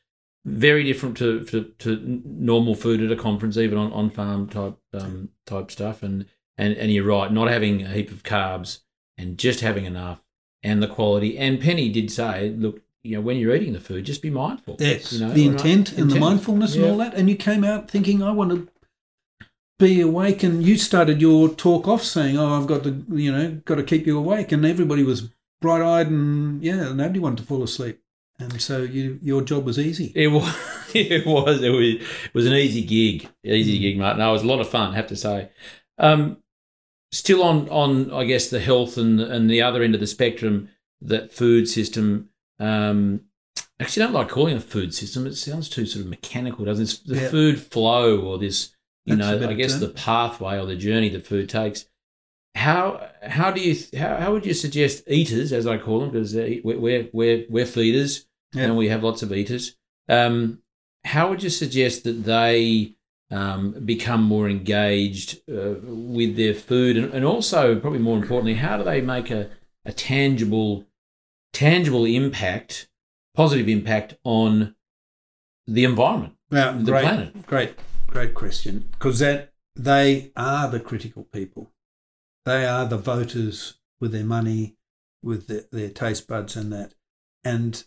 [0.44, 4.76] very different to, to, to, normal food at a conference, even on, on farm type
[4.92, 6.02] um, type stuff.
[6.02, 6.26] And,
[6.58, 8.80] and and you're right, not having a heap of carbs
[9.22, 10.22] and just having enough,
[10.62, 11.38] and the quality.
[11.38, 14.76] And Penny did say, look, you know, when you're eating the food, just be mindful.
[14.78, 16.10] Yes, you know, the intent and intent.
[16.12, 16.82] the mindfulness yeah.
[16.82, 17.14] and all that.
[17.14, 18.68] And you came out thinking, I want to
[19.78, 20.42] be awake.
[20.42, 23.82] And you started your talk off saying, oh, I've got to, you know, got to
[23.82, 24.52] keep you awake.
[24.52, 25.30] And everybody was
[25.60, 28.00] bright eyed and, yeah, nobody wanted to fall asleep.
[28.38, 30.12] and so you your job was easy.
[30.14, 30.54] It was,
[30.94, 34.20] it was, it was, it was an easy gig, easy gig, Martin.
[34.20, 35.50] No, it was a lot of fun, I have to say.
[35.98, 36.38] Um,
[37.12, 40.68] still on, on, I guess the health and and the other end of the spectrum,
[41.00, 42.30] that food system.
[42.58, 43.22] Um,
[43.80, 45.26] actually, I don't like calling it a food system.
[45.26, 46.90] It sounds too sort of mechanical, doesn't it?
[46.90, 47.28] It's the Yeah.
[47.28, 49.80] food flow or this, you That's know, I guess term.
[49.80, 51.86] the pathway or the journey that food takes.
[52.54, 56.34] How how do you how, how would you suggest eaters, as I call them, because
[56.34, 58.64] we're we're we're, we're feeders Yeah.
[58.64, 59.74] and we have lots of eaters.
[60.08, 60.60] Um,
[61.04, 62.94] how would you suggest that they
[63.32, 68.76] um, become more engaged uh, with their food, and, and also, probably more importantly, how
[68.76, 69.50] do they make a,
[69.84, 70.86] a tangible
[71.52, 72.88] tangible impact,
[73.34, 74.74] positive impact on
[75.66, 77.46] the environment, Well, the great, planet?
[77.46, 77.74] great,
[78.06, 78.88] great question.
[78.92, 81.70] Because that they are the critical people.
[82.44, 84.76] They are the voters with their money,
[85.22, 86.94] with their, their taste buds, and that.
[87.44, 87.84] And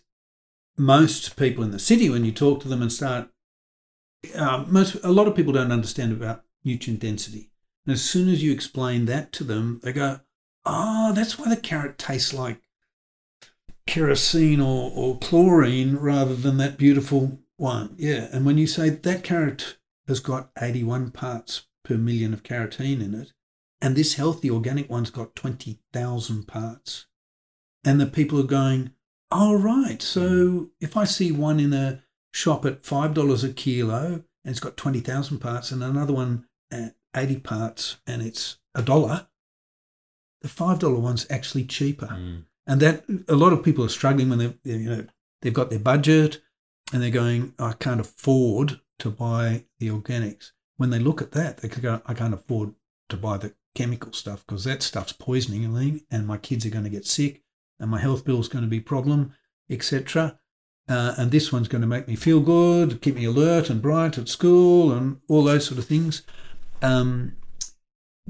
[0.78, 3.28] most people in the city, when you talk to them and start,
[4.34, 7.50] uh, most a lot of people don't understand about nutrient density.
[7.84, 10.20] And as soon as you explain that to them, they go,
[10.64, 12.62] "Oh, that's why the carrot tastes like
[13.86, 19.24] kerosene or, or chlorine rather than that beautiful one." Yeah, and when you say that
[19.24, 23.32] carrot has got 81 parts per million of carotene in it,
[23.80, 27.06] and this healthy organic one's got 20,000 parts,
[27.84, 28.92] and the people are going,
[29.30, 30.02] "Oh, right.
[30.02, 32.02] So if I see one in a
[32.36, 34.04] shop at five dollars a kilo
[34.44, 39.26] and it's got 20,000 parts, and another one at 80 parts and it's a dollar."
[40.42, 42.44] The five dollar one's actually cheaper Mm.
[42.66, 45.06] and that a lot of people are struggling when they you know
[45.40, 46.40] they've got their budget
[46.92, 51.58] and they're going I can't afford to buy the organics when they look at that
[51.58, 52.74] they could go I can't afford
[53.08, 56.84] to buy the chemical stuff because that stuff's poisoning me and my kids are going
[56.84, 57.42] to get sick
[57.80, 59.32] and my health bill's going to be a problem
[59.68, 60.38] etc
[60.88, 64.18] uh, and this one's going to make me feel good keep me alert and bright
[64.18, 66.22] at school and all those sort of things
[66.82, 67.36] um,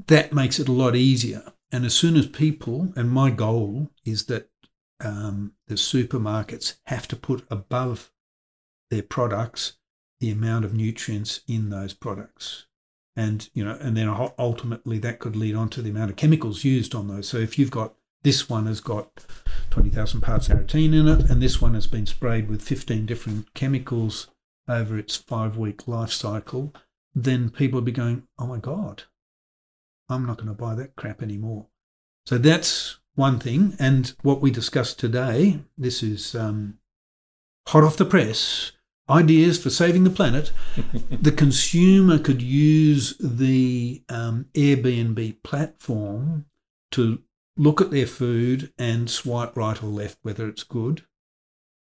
[0.07, 4.25] that makes it a lot easier and as soon as people, and my goal is
[4.25, 4.49] that
[5.03, 8.11] um, the supermarkets have to put above
[8.89, 9.73] their products
[10.19, 12.65] the amount of nutrients in those products.
[13.15, 14.07] And, you know, and then
[14.39, 17.27] ultimately that could lead on to the amount of chemicals used on those.
[17.27, 19.25] So if you've got this one has got
[19.69, 24.27] 20,000 parts carotene in it, and this one has been sprayed with 15 different chemicals
[24.67, 26.73] over its five week life cycle,
[27.15, 29.03] then people would be going, oh my God,
[30.09, 31.67] I'm not going to buy that crap anymore.
[32.25, 33.75] So that's one thing.
[33.79, 36.77] And what we discussed today, this is um,
[37.67, 38.73] hot off the press
[39.09, 40.51] ideas for saving the planet.
[41.09, 46.45] the consumer could use the um, Airbnb platform
[46.91, 47.21] to
[47.57, 51.03] look at their food and swipe right or left whether it's good.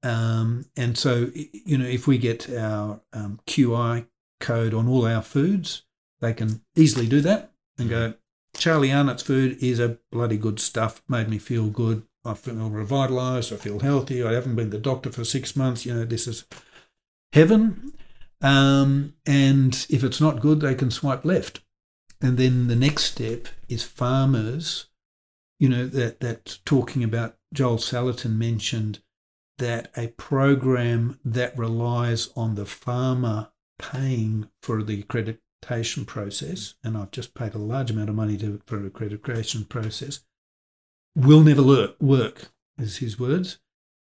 [0.02, 4.06] Um, and so, you know, if we get our um, QR
[4.40, 5.82] code on all our foods,
[6.20, 8.14] they can easily do that and go,
[8.56, 11.02] Charlie Arnott's food is a bloody good stuff.
[11.08, 12.04] Made me feel good.
[12.24, 13.52] I feel revitalized.
[13.52, 14.22] I feel healthy.
[14.22, 15.84] I haven't been to the doctor for six months.
[15.84, 16.44] You know, this is
[17.32, 17.92] heaven.
[18.40, 21.60] Um, and if it's not good, they can swipe left.
[22.20, 24.86] And then the next step is farmers.
[25.58, 29.00] You know that that talking about Joel Salatin mentioned
[29.58, 37.10] that a program that relies on the farmer paying for the accreditation process, and I've
[37.10, 40.20] just paid a large amount of money to, for an accreditation process,
[41.14, 43.58] will never work, work, is his words.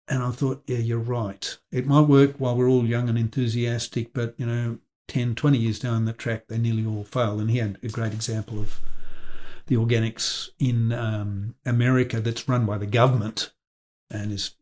[0.06, 1.58] And I thought, yeah, you're right.
[1.70, 5.78] It might work while we're all young and enthusiastic, but, you know, 10, 20 years
[5.78, 7.40] down the track, they nearly all fail.
[7.40, 8.80] And he had a great example of
[9.68, 13.52] the organics in um, America that's run by the government
[14.11, 14.57] and is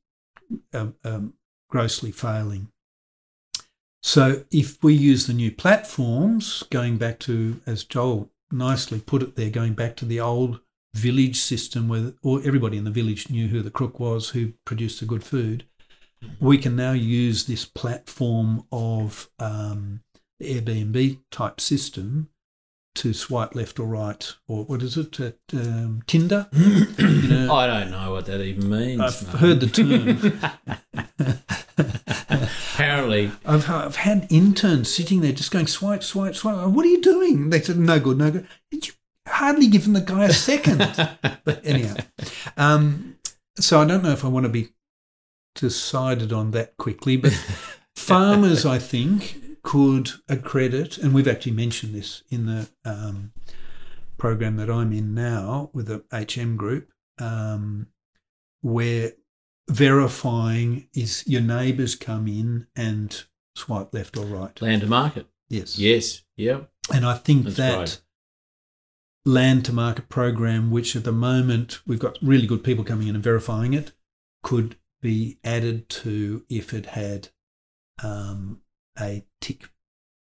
[0.74, 1.34] um, um,
[1.70, 2.68] grossly failing.
[4.02, 9.34] So if we use the new platforms, going back to, as Joel nicely put it
[9.34, 10.60] there, going back to the old
[10.94, 15.00] village system where all, everybody in the village knew who the crook was, who produced
[15.00, 15.64] the good food,
[16.40, 20.00] we can now use this platform of um,
[20.38, 22.28] the Airbnb type system
[22.96, 26.48] to swipe left or right, or what is it, at, um, Tinder?
[27.16, 29.00] You know, I don't know what that even means.
[29.00, 30.40] I've heard the term.
[32.74, 36.68] Apparently, I've, I've had interns sitting there just going swipe, swipe, swipe.
[36.68, 37.50] What are you doing?
[37.50, 38.46] They said, no good, no good.
[38.70, 38.92] Did you
[39.26, 40.78] hardly given the guy a second?
[41.44, 41.96] but anyhow,
[42.56, 43.16] um,
[43.58, 44.70] so I don't know if I want to be
[45.54, 47.32] decided on that quickly, but
[47.96, 53.32] farmers, I think, could accredit, and we've actually mentioned this in the um,
[54.16, 57.88] program that I'm in now with the HM group, um,
[58.60, 59.14] where
[59.68, 63.24] verifying is your neighbours come in and
[63.56, 64.62] swipe left or right.
[64.62, 65.26] Land to market.
[65.48, 65.76] Yes.
[65.76, 66.22] Yes.
[66.36, 66.60] Yeah.
[66.94, 68.00] And I think That's that right.
[69.24, 73.16] land to market program, which at the moment we've got really good people coming in
[73.16, 73.90] and verifying it,
[74.44, 77.30] could be added to if it had
[78.00, 78.60] um,
[79.00, 79.68] a tick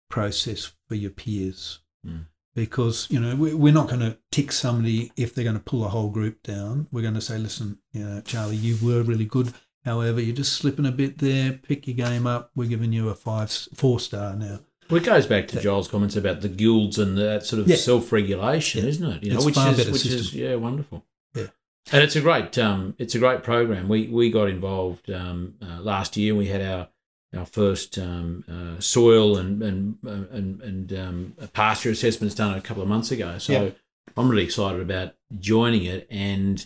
[0.09, 1.79] process for your peers.
[2.05, 2.25] Mm.
[2.55, 5.85] Because, you know, we- we're not going to tick somebody if they're going to pull
[5.85, 6.87] a whole group down.
[6.91, 9.53] We're going to say, listen, you know, Charlie, you were really good.
[9.85, 11.53] However, you're just slipping a bit there.
[11.53, 12.51] Pick your game up.
[12.55, 14.59] We're giving you a five, four star now.
[14.89, 17.75] Well, it goes back to Joel's comments about the guilds and that sort of Yeah.
[17.75, 18.89] self-regulation, Yeah.
[18.89, 19.23] isn't it?
[19.23, 21.05] You know, which is which is yeah, wonderful.
[21.35, 21.47] Yeah.
[21.93, 23.87] and it's a great um, it's a great program.
[23.87, 26.33] We we got involved um, uh, last year.
[26.35, 26.89] We had our
[27.35, 32.61] our first um, uh, soil and and uh, and, and um, pasture assessments done a
[32.61, 33.37] couple of months ago.
[33.37, 33.69] So Yeah.
[34.17, 36.65] I'm really excited about joining it and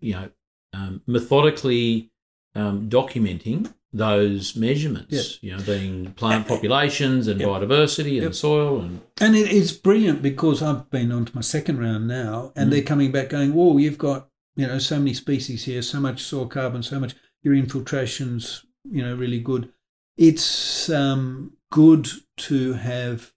[0.00, 0.28] you know
[0.72, 2.10] um, methodically
[2.54, 5.38] um, documenting those measurements.
[5.42, 7.48] You know, being plant populations and Yep.
[7.48, 8.34] biodiversity and Yep.
[8.34, 12.52] soil and And it, it's brilliant because I've been on to my second round now,
[12.56, 12.70] and Mm.
[12.72, 16.22] they're coming back going, "Whoa, you've got you know so many species here, so much
[16.22, 19.72] soil carbon, so much your infiltrations, you know, really good."
[20.16, 22.08] It's um, good
[22.38, 23.32] to have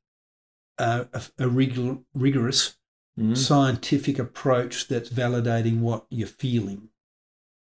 [0.78, 2.76] a, a, a rigor, rigorous
[3.20, 3.36] Mm.
[3.36, 6.88] scientific approach that's validating what you're feeling.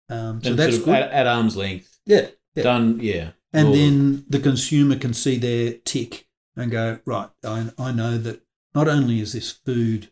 [0.10, 0.96] Um, so and that's sort of good.
[1.04, 2.00] at, at arm's length.
[2.06, 2.64] yeah, yeah.
[2.64, 3.30] Done, yeah.
[3.54, 6.28] and All- then the consumer can see their tick
[6.58, 8.42] and go right i, I know that
[8.76, 10.12] not only is this food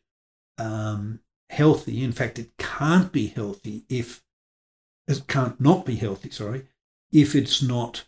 [0.57, 1.19] um,
[1.49, 4.23] healthy in fact it can't be healthy if
[5.07, 6.67] it can't not be healthy sorry
[7.11, 8.05] if it's not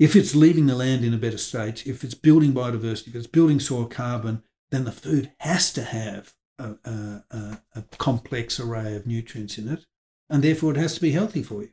[0.00, 3.26] if it's leaving the land in a better state if it's building biodiversity if it's
[3.28, 8.96] building soil carbon then the food has to have a, a, a, a complex array
[8.96, 9.86] of nutrients in it
[10.28, 11.70] and therefore it has to be healthy for you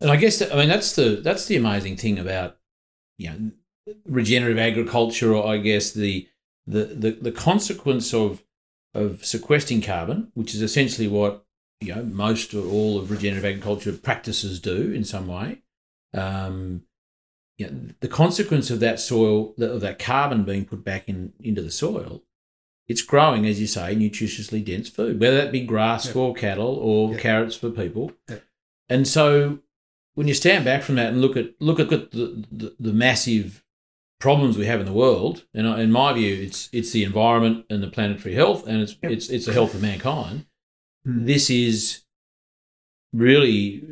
[0.00, 2.58] And I guess that, I mean that's the that's the amazing thing about
[3.18, 3.50] you know
[4.04, 6.28] regenerative agriculture, or I guess the
[6.66, 8.42] the the, the consequence of
[8.94, 11.44] of sequestering carbon, which is essentially what
[11.80, 15.62] you know most or all of regenerative agriculture practices do in some way.
[16.12, 16.82] Um,
[17.58, 21.62] you know, the consequence of that soil of that carbon being put back in into
[21.62, 22.22] the soil,
[22.88, 26.12] it's growing, as you say, nutritiously dense food, whether that be grass Yep.
[26.14, 27.20] for cattle or Yep.
[27.20, 28.12] carrots for people.
[28.28, 28.44] Yep.
[28.88, 29.60] And so
[30.14, 33.62] when you stand back from that and look at look at the, the, the massive
[34.18, 37.82] problems we have in the world, and in my view, it's it's the environment and
[37.82, 40.46] the planetary health, and it's it's it's the health of mankind.
[41.06, 41.26] Mm.
[41.26, 42.02] This is
[43.12, 43.82] really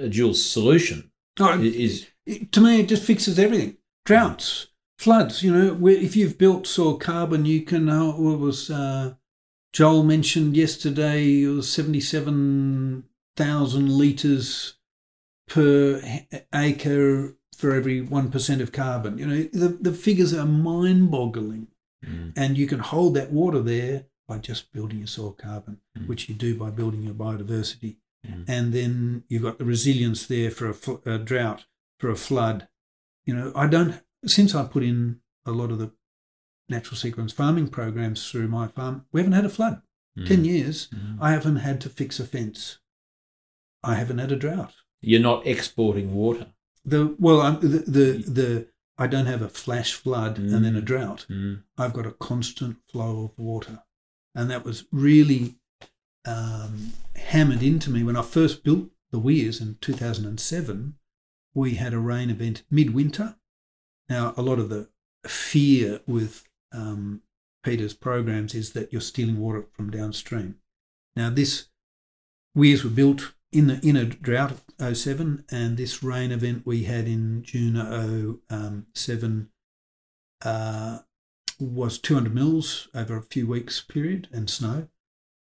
[0.00, 1.10] a dual solution.
[1.40, 3.76] Oh, is it- to me, it just fixes everything.
[4.04, 4.68] Droughts,
[4.98, 5.42] floods.
[5.42, 7.88] You know, where if you've built soil carbon, you can.
[7.88, 9.14] Uh, what was uh,
[9.72, 11.42] Joel mentioned yesterday?
[11.42, 13.04] It was seventy-seven
[13.36, 14.74] thousand liters
[15.48, 16.00] per
[16.54, 19.18] acre for every one percent of carbon.
[19.18, 21.68] You know, the the figures are mind-boggling,
[22.04, 22.32] Mm.
[22.36, 26.06] and you can hold that water there by just building your soil carbon, Mm.
[26.06, 27.96] which you do by building your biodiversity
[28.26, 28.44] Mm.
[28.46, 31.64] and then you've got the resilience there for a, a drought,
[31.98, 32.68] for a flood.
[33.24, 35.92] You know, I don't since I put in a lot of the
[36.68, 39.82] natural sequence farming programs through my farm, we haven't had a flood.
[40.26, 40.46] Ten Mm.
[40.46, 41.18] years, Mm.
[41.20, 42.78] I haven't had to fix a fence.
[43.82, 44.72] I haven't had a drought.
[45.00, 46.46] You're not exporting water.
[46.84, 50.80] The well, I'm, the, the the I don't have a flash flood and then a
[50.80, 50.84] Mm.
[50.84, 51.26] drought.
[51.28, 51.64] Mm.
[51.76, 53.82] I've got a constant flow of water.
[54.36, 55.56] And that was really
[56.26, 60.94] um, hammered into me when I first built the weirs in 2007.
[61.54, 63.36] We had a rain event midwinter.
[64.08, 64.88] Now, a lot of the
[65.26, 67.22] fear with um,
[67.62, 70.56] Peter's programs is that you're stealing water from downstream.
[71.16, 71.68] Now, this
[72.54, 76.84] weirs were built in the in a drought of 07, and this rain event we
[76.84, 78.38] had in June of
[78.94, 79.48] 07
[80.44, 80.98] uh,
[81.60, 84.88] was 200 mils over a few weeks period and snow,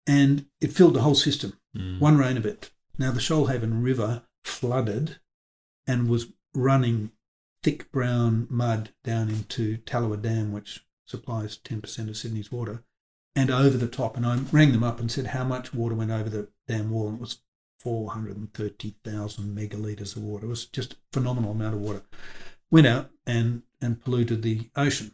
[0.05, 1.53] and it filled the whole system.
[1.75, 1.99] Mm.
[1.99, 2.71] One rain event.
[2.97, 5.19] Now the Shoalhaven River flooded
[5.87, 7.11] and was running
[7.63, 12.83] thick brown mud down into Tallowa Dam, which supplies 10% of Sydney's water,
[13.35, 14.15] and over the top.
[14.15, 17.07] And I rang them up and said how much water went over the dam wall,
[17.07, 17.39] and it was
[17.79, 20.45] 430,000 megalitres of water.
[20.45, 22.03] It was just a phenomenal amount of water.
[22.71, 25.13] Went out and, and polluted the ocean.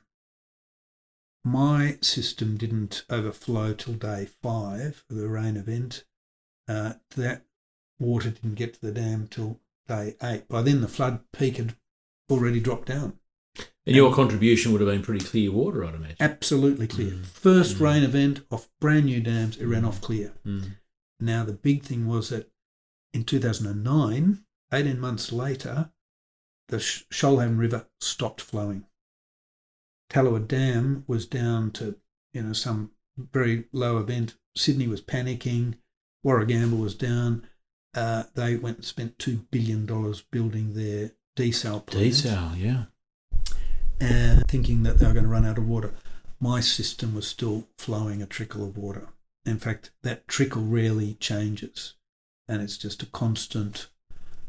[1.43, 6.03] My system didn't overflow till day five of the rain event.
[6.67, 7.43] Uh, that
[7.99, 10.47] water didn't get to the dam till day eight.
[10.47, 11.75] By then, the flood peak had
[12.29, 13.17] already dropped down.
[13.85, 16.17] And your contribution would have been pretty clear water, I'd imagine.
[16.19, 17.11] Absolutely clear.
[17.11, 17.25] Mm.
[17.25, 17.81] First Mm.
[17.81, 20.33] rain event off brand new dams, it ran off clear.
[20.45, 20.75] Mm.
[21.19, 22.49] Now, the big thing was that
[23.13, 25.91] in 2009, 18 months later,
[26.69, 28.85] the Shoalhaven River stopped flowing.
[30.09, 31.97] Tallowa Dam was down to
[32.33, 34.35] you know some very low event.
[34.55, 35.75] Sydney was panicking.
[36.25, 37.47] Warragamba was down.
[37.93, 42.07] Uh, they went and spent two billion dollars building their desal plant.
[42.07, 42.83] Desal, yeah.
[43.99, 45.93] And thinking that they were going to run out of water.
[46.39, 49.09] My system was still flowing a trickle of water.
[49.45, 51.93] In fact, that trickle rarely changes,
[52.47, 53.87] and it's just a constant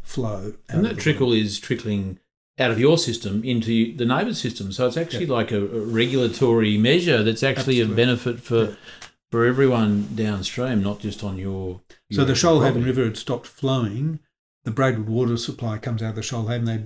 [0.02, 0.54] flow.
[0.68, 2.18] And that trickle is trickling
[2.58, 4.72] out of your system into the neighbour's system.
[4.72, 5.34] So it's actually yeah.
[5.34, 8.02] like a, a, regulatory measure that's actually Absolutely.
[8.02, 8.74] a benefit for yeah.
[9.32, 11.80] For everyone downstream, not just on your.
[12.08, 14.20] your so the Shoalhaven River had stopped flowing.
[14.64, 16.66] The Braidwood water supply comes out of the Shoalhaven.
[16.66, 16.84] They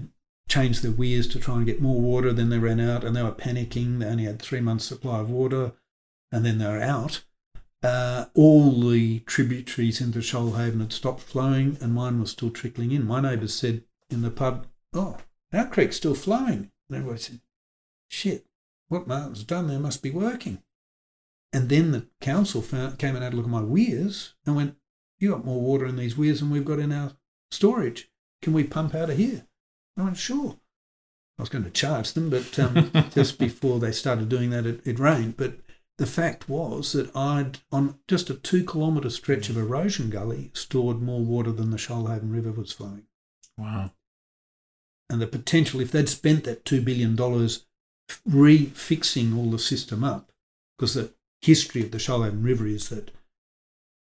[0.48, 2.32] changed their weirs to try and get more water.
[2.32, 3.98] Then they ran out, and they were panicking.
[3.98, 5.72] They only had three months' supply of water,
[6.32, 7.24] and then they were out.
[7.82, 13.06] Uh, all the tributaries into Shoalhaven had stopped flowing, and mine was still trickling in.
[13.06, 15.18] My neighbours said in the pub, "Oh,
[15.52, 16.70] our creek's still flowing.
[16.88, 17.40] And everybody said,
[18.08, 18.46] shit,
[18.88, 20.62] what Martin's done there must be working.
[21.56, 24.76] And then the council found, came and had a look at my weirs and went,
[25.18, 27.12] you got more water in these weirs than we've got in our
[27.50, 28.10] storage.
[28.42, 29.46] Can we pump out of here?
[29.96, 30.58] I went, sure.
[31.38, 34.86] I was going to charge them, but um, just before they started doing that, it,
[34.86, 35.36] it, rained.
[35.36, 35.58] But
[35.96, 41.00] the fact was that I'd, on just a two kilometre stretch of erosion gully, stored
[41.00, 43.06] more water than the Shoalhaven River was flowing.
[43.56, 43.92] Wow
[45.08, 47.16] and the potential, if they'd spent that $2 billion
[48.28, 50.30] refixing all the system up,
[50.76, 51.12] because the
[51.42, 53.10] history of the Shoalhaven River is that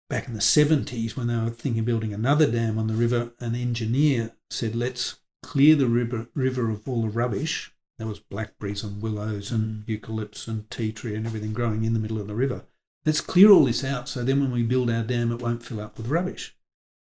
[0.10, 3.32] back in the 70s, when they were thinking of building another dam on the river,
[3.40, 7.74] an engineer said, let's clear the river, river of all the rubbish.
[7.98, 9.86] There was blackberries and willows and mm.
[9.86, 12.64] eucalypts and tea tree and everything growing in the middle of the river.
[13.06, 15.80] Let's clear all this out so then when we build our dam, it won't fill
[15.80, 16.56] up with rubbish.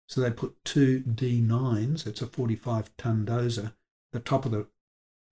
[0.07, 3.73] So they put two D9s, it's a 45 tonne dozer,
[4.13, 4.67] the top of the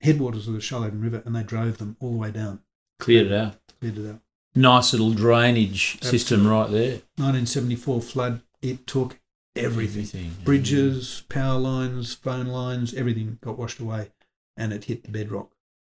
[0.00, 2.60] headwaters of the Shoalhaven River and they drove them all the way down.
[2.98, 3.56] Cleared it out.
[3.80, 4.20] Cleared it out.
[4.56, 6.18] Nice little drainage Absolutely.
[6.18, 6.90] system right there.
[7.16, 9.18] 1974 flood, it took
[9.54, 10.02] everything.
[10.02, 10.32] everything.
[10.44, 14.10] Bridges, power lines, phone lines, everything got washed away
[14.56, 15.52] and it hit the bedrock.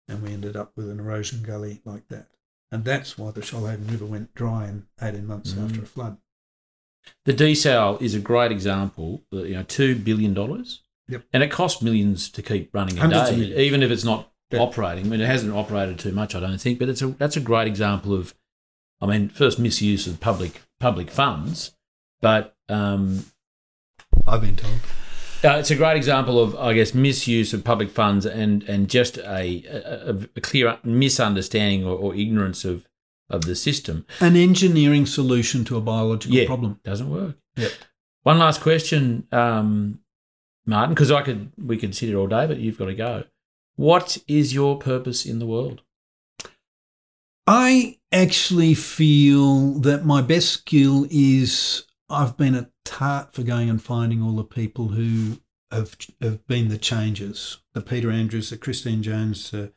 [0.08, 2.26] And we ended up with an erosion gully like that.
[2.72, 5.64] And that's why the Shoalhaven River went dry in 18 months mm.
[5.64, 6.18] after a flood.
[7.24, 9.22] The desal is a great example.
[9.30, 10.34] You know, $2 billion
[11.10, 11.24] Yep.
[11.32, 15.06] And it costs millions to keep running a Hundreds day, even if it's not operating.
[15.06, 17.40] I mean, it hasn't operated too much, I don't think, but it's a that's a
[17.40, 18.34] great example of,
[19.00, 21.72] I mean, first misuse of public public funds,
[22.20, 23.26] but um,
[24.26, 24.80] I've been told.
[25.42, 29.16] Uh, it's a great example of, I guess, misuse of public funds and, and just
[29.16, 32.86] a, a, a clear misunderstanding or, or, ignorance of,
[33.30, 34.04] of the system.
[34.20, 36.78] An engineering solution to a biological yeah, problem.
[36.84, 37.36] Doesn't work.
[37.56, 37.72] Yep.
[38.22, 39.26] One last question.
[39.32, 40.00] Um,
[40.66, 43.24] Martin, because I could we could sit here all day, but you've got to go.
[43.76, 45.80] What is your purpose in the world?
[47.52, 53.82] I actually feel that my best skill is I've been a tart for going and
[53.82, 55.40] finding all the people who
[55.72, 57.58] have have been the changes.
[57.74, 59.72] The Peter Andrews, the Christine Jones, the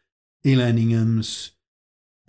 [0.45, 1.53] Elaine Inghams,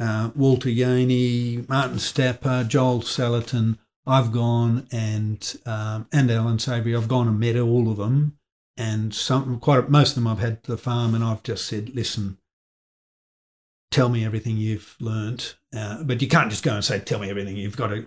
[0.01, 3.77] uh, Walter Jehne, Maarten Stapper, Joel Salatin.
[4.07, 6.97] I've gone and um, and Alan Savory.
[6.97, 8.39] I've gone and met all of them
[8.79, 11.95] and some quite most of them I've had to the farm, and I've just said,
[11.95, 12.39] listen,
[13.95, 15.55] tell me everything you've learned.
[15.75, 17.57] Uh, but you can't just go and say, tell me everything.
[17.57, 18.05] You've got to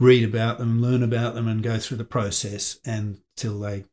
[0.00, 3.84] read about them, learn about them, and go through the process until they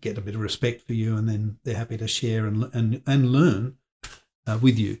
[0.00, 3.02] get a bit of respect for you, and then they're happy to share and and
[3.06, 3.76] and learn
[4.46, 4.98] uh, with you.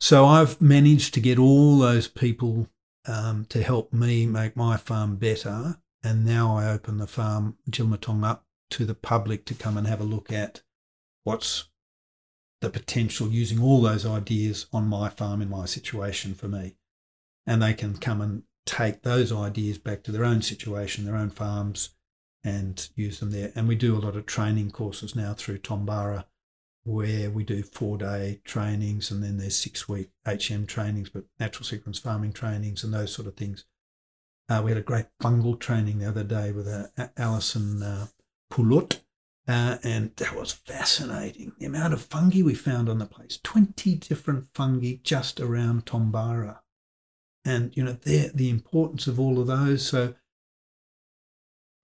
[0.00, 2.68] So I've managed to get all those people
[3.06, 8.24] um, to help me make my farm better, and now I open the farm Jillamatong
[8.24, 10.62] up to the public to come and have a look at
[11.24, 11.69] what's
[12.60, 16.76] the potential using all those ideas on my farm in my situation for me.
[17.46, 21.30] And they can come and take those ideas back to their own situation, their own
[21.30, 21.90] farms,
[22.44, 23.52] and use them there.
[23.54, 26.26] And we do a lot of training courses now through Tombara,
[26.84, 31.64] where we do four day trainings and then there's six week HM trainings, but natural
[31.64, 33.64] sequence farming trainings and those sort of things.
[34.48, 38.06] Uh, we had a great fungal training the other day with uh, Alison uh,
[38.52, 39.00] Pouliot.
[39.48, 41.52] Uh, and that was fascinating.
[41.58, 46.58] The amount of fungi we found on the place 20 different fungi just around Tombara.
[47.44, 49.86] And, you know, the importance of all of those.
[49.86, 50.14] So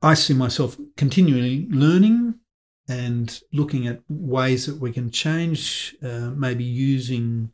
[0.03, 2.37] I see myself continually learning
[2.89, 7.51] and looking at ways that we can change, uh, maybe using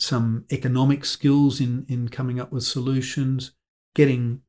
[0.00, 3.52] some economic skills in, in coming up with solutions,
[3.94, 4.40] getting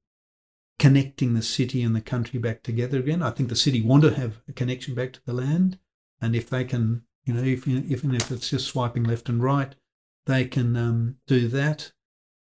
[0.78, 3.22] connecting the city and the country back together again.
[3.22, 5.80] I think the city want to have a connection back to the land,
[6.22, 9.76] and if they can, you know, if even if it's just swiping left and right,
[10.26, 11.92] they can um, do that.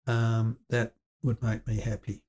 [0.07, 2.23] Um, that would make me happy.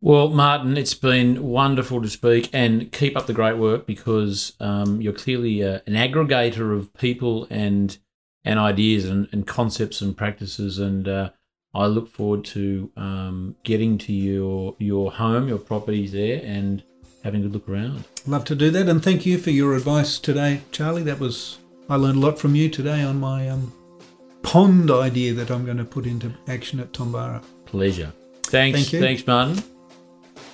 [0.00, 5.00] Well, Martin, it's been wonderful to speak and keep up the great work because um,
[5.00, 7.98] you're clearly a, an aggregator of people and
[8.44, 10.78] and ideas and, and concepts and practices.
[10.78, 11.30] And uh,
[11.74, 16.82] I look forward to um, getting to your your home, your properties there, and
[17.22, 18.04] having a good look around.
[18.26, 21.02] Love to do that, and thank you for your advice today, Charlie.
[21.02, 21.58] That was
[21.88, 23.72] I learned a lot from you today on my um,
[24.42, 27.42] pond idea that I'm going to put into action at Tombara.
[27.66, 28.12] Pleasure.
[28.44, 28.78] Thanks.
[28.78, 29.00] Thank you.
[29.00, 29.62] Thanks, Martin.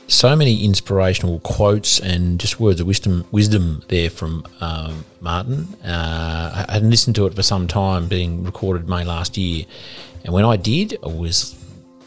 [0.06, 5.66] So many inspirational quotes and just words of wisdom, wisdom there from um, Martin.
[5.82, 9.64] Uh, I hadn't listened to it for some time, being recorded May last year,
[10.22, 11.58] and when I did, it was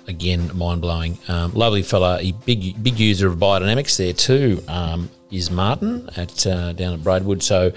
[0.08, 1.18] again mind blowing.
[1.28, 4.64] Um, lovely fella, a big big user of biodynamics there too.
[4.68, 7.74] Um, is Martin at uh, down at Braidwood, so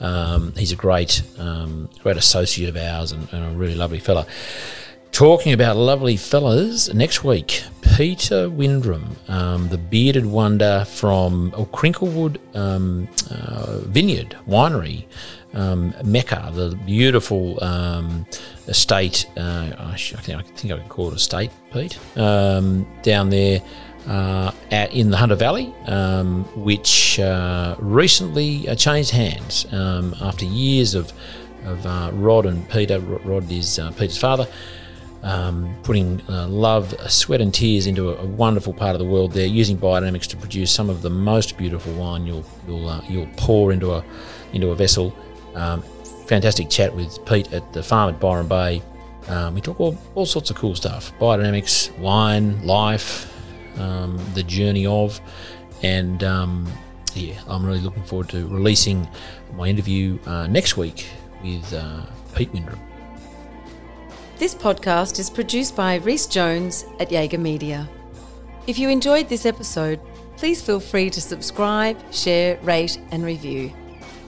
[0.00, 4.26] um, he's a great um, great associate of ours and, and a really lovely fella.
[5.16, 7.62] Talking about lovely fellas, next week,
[7.96, 15.06] Peter Windrum, um, the bearded wonder from oh, Krinklewood um, uh, Vineyard Winery,
[15.54, 18.26] um, Mecca, the beautiful um,
[18.68, 19.24] estate.
[19.38, 23.62] Uh, I, think, I think I can call it estate, Pete, um, down there.
[24.06, 30.94] Uh, at, in the Hunter Valley, um, which uh, recently uh, changed hands after years
[30.94, 31.12] of,
[31.64, 33.00] of uh, Rod and Peter.
[33.00, 34.46] Rod is uh, Peter's father
[35.22, 39.32] um, putting uh, love, sweat, and tears into a, a, wonderful part of the world.
[39.32, 43.28] There, using biodynamics to produce some of the most beautiful wine you'll you'll uh, you'll
[43.36, 44.04] pour into a
[44.52, 45.14] into a vessel.
[45.54, 45.82] Um,
[46.26, 48.82] fantastic chat with Pete at the farm at Byron Bay.
[49.28, 53.32] Um, we talk all, all sorts of cool stuff: biodynamics, wine, life,
[53.80, 55.20] um, the journey of,
[55.82, 56.70] and um,
[57.14, 59.08] yeah, I'm really looking forward to releasing
[59.54, 61.06] my interview uh, next week
[61.42, 62.02] with uh,
[62.34, 62.78] Pete Windrum.
[64.38, 67.88] This podcast is produced by Rhys Jones at Jaeger Media.
[68.66, 69.98] If you enjoyed this episode,
[70.36, 73.72] please feel free to subscribe, share, rate, and review.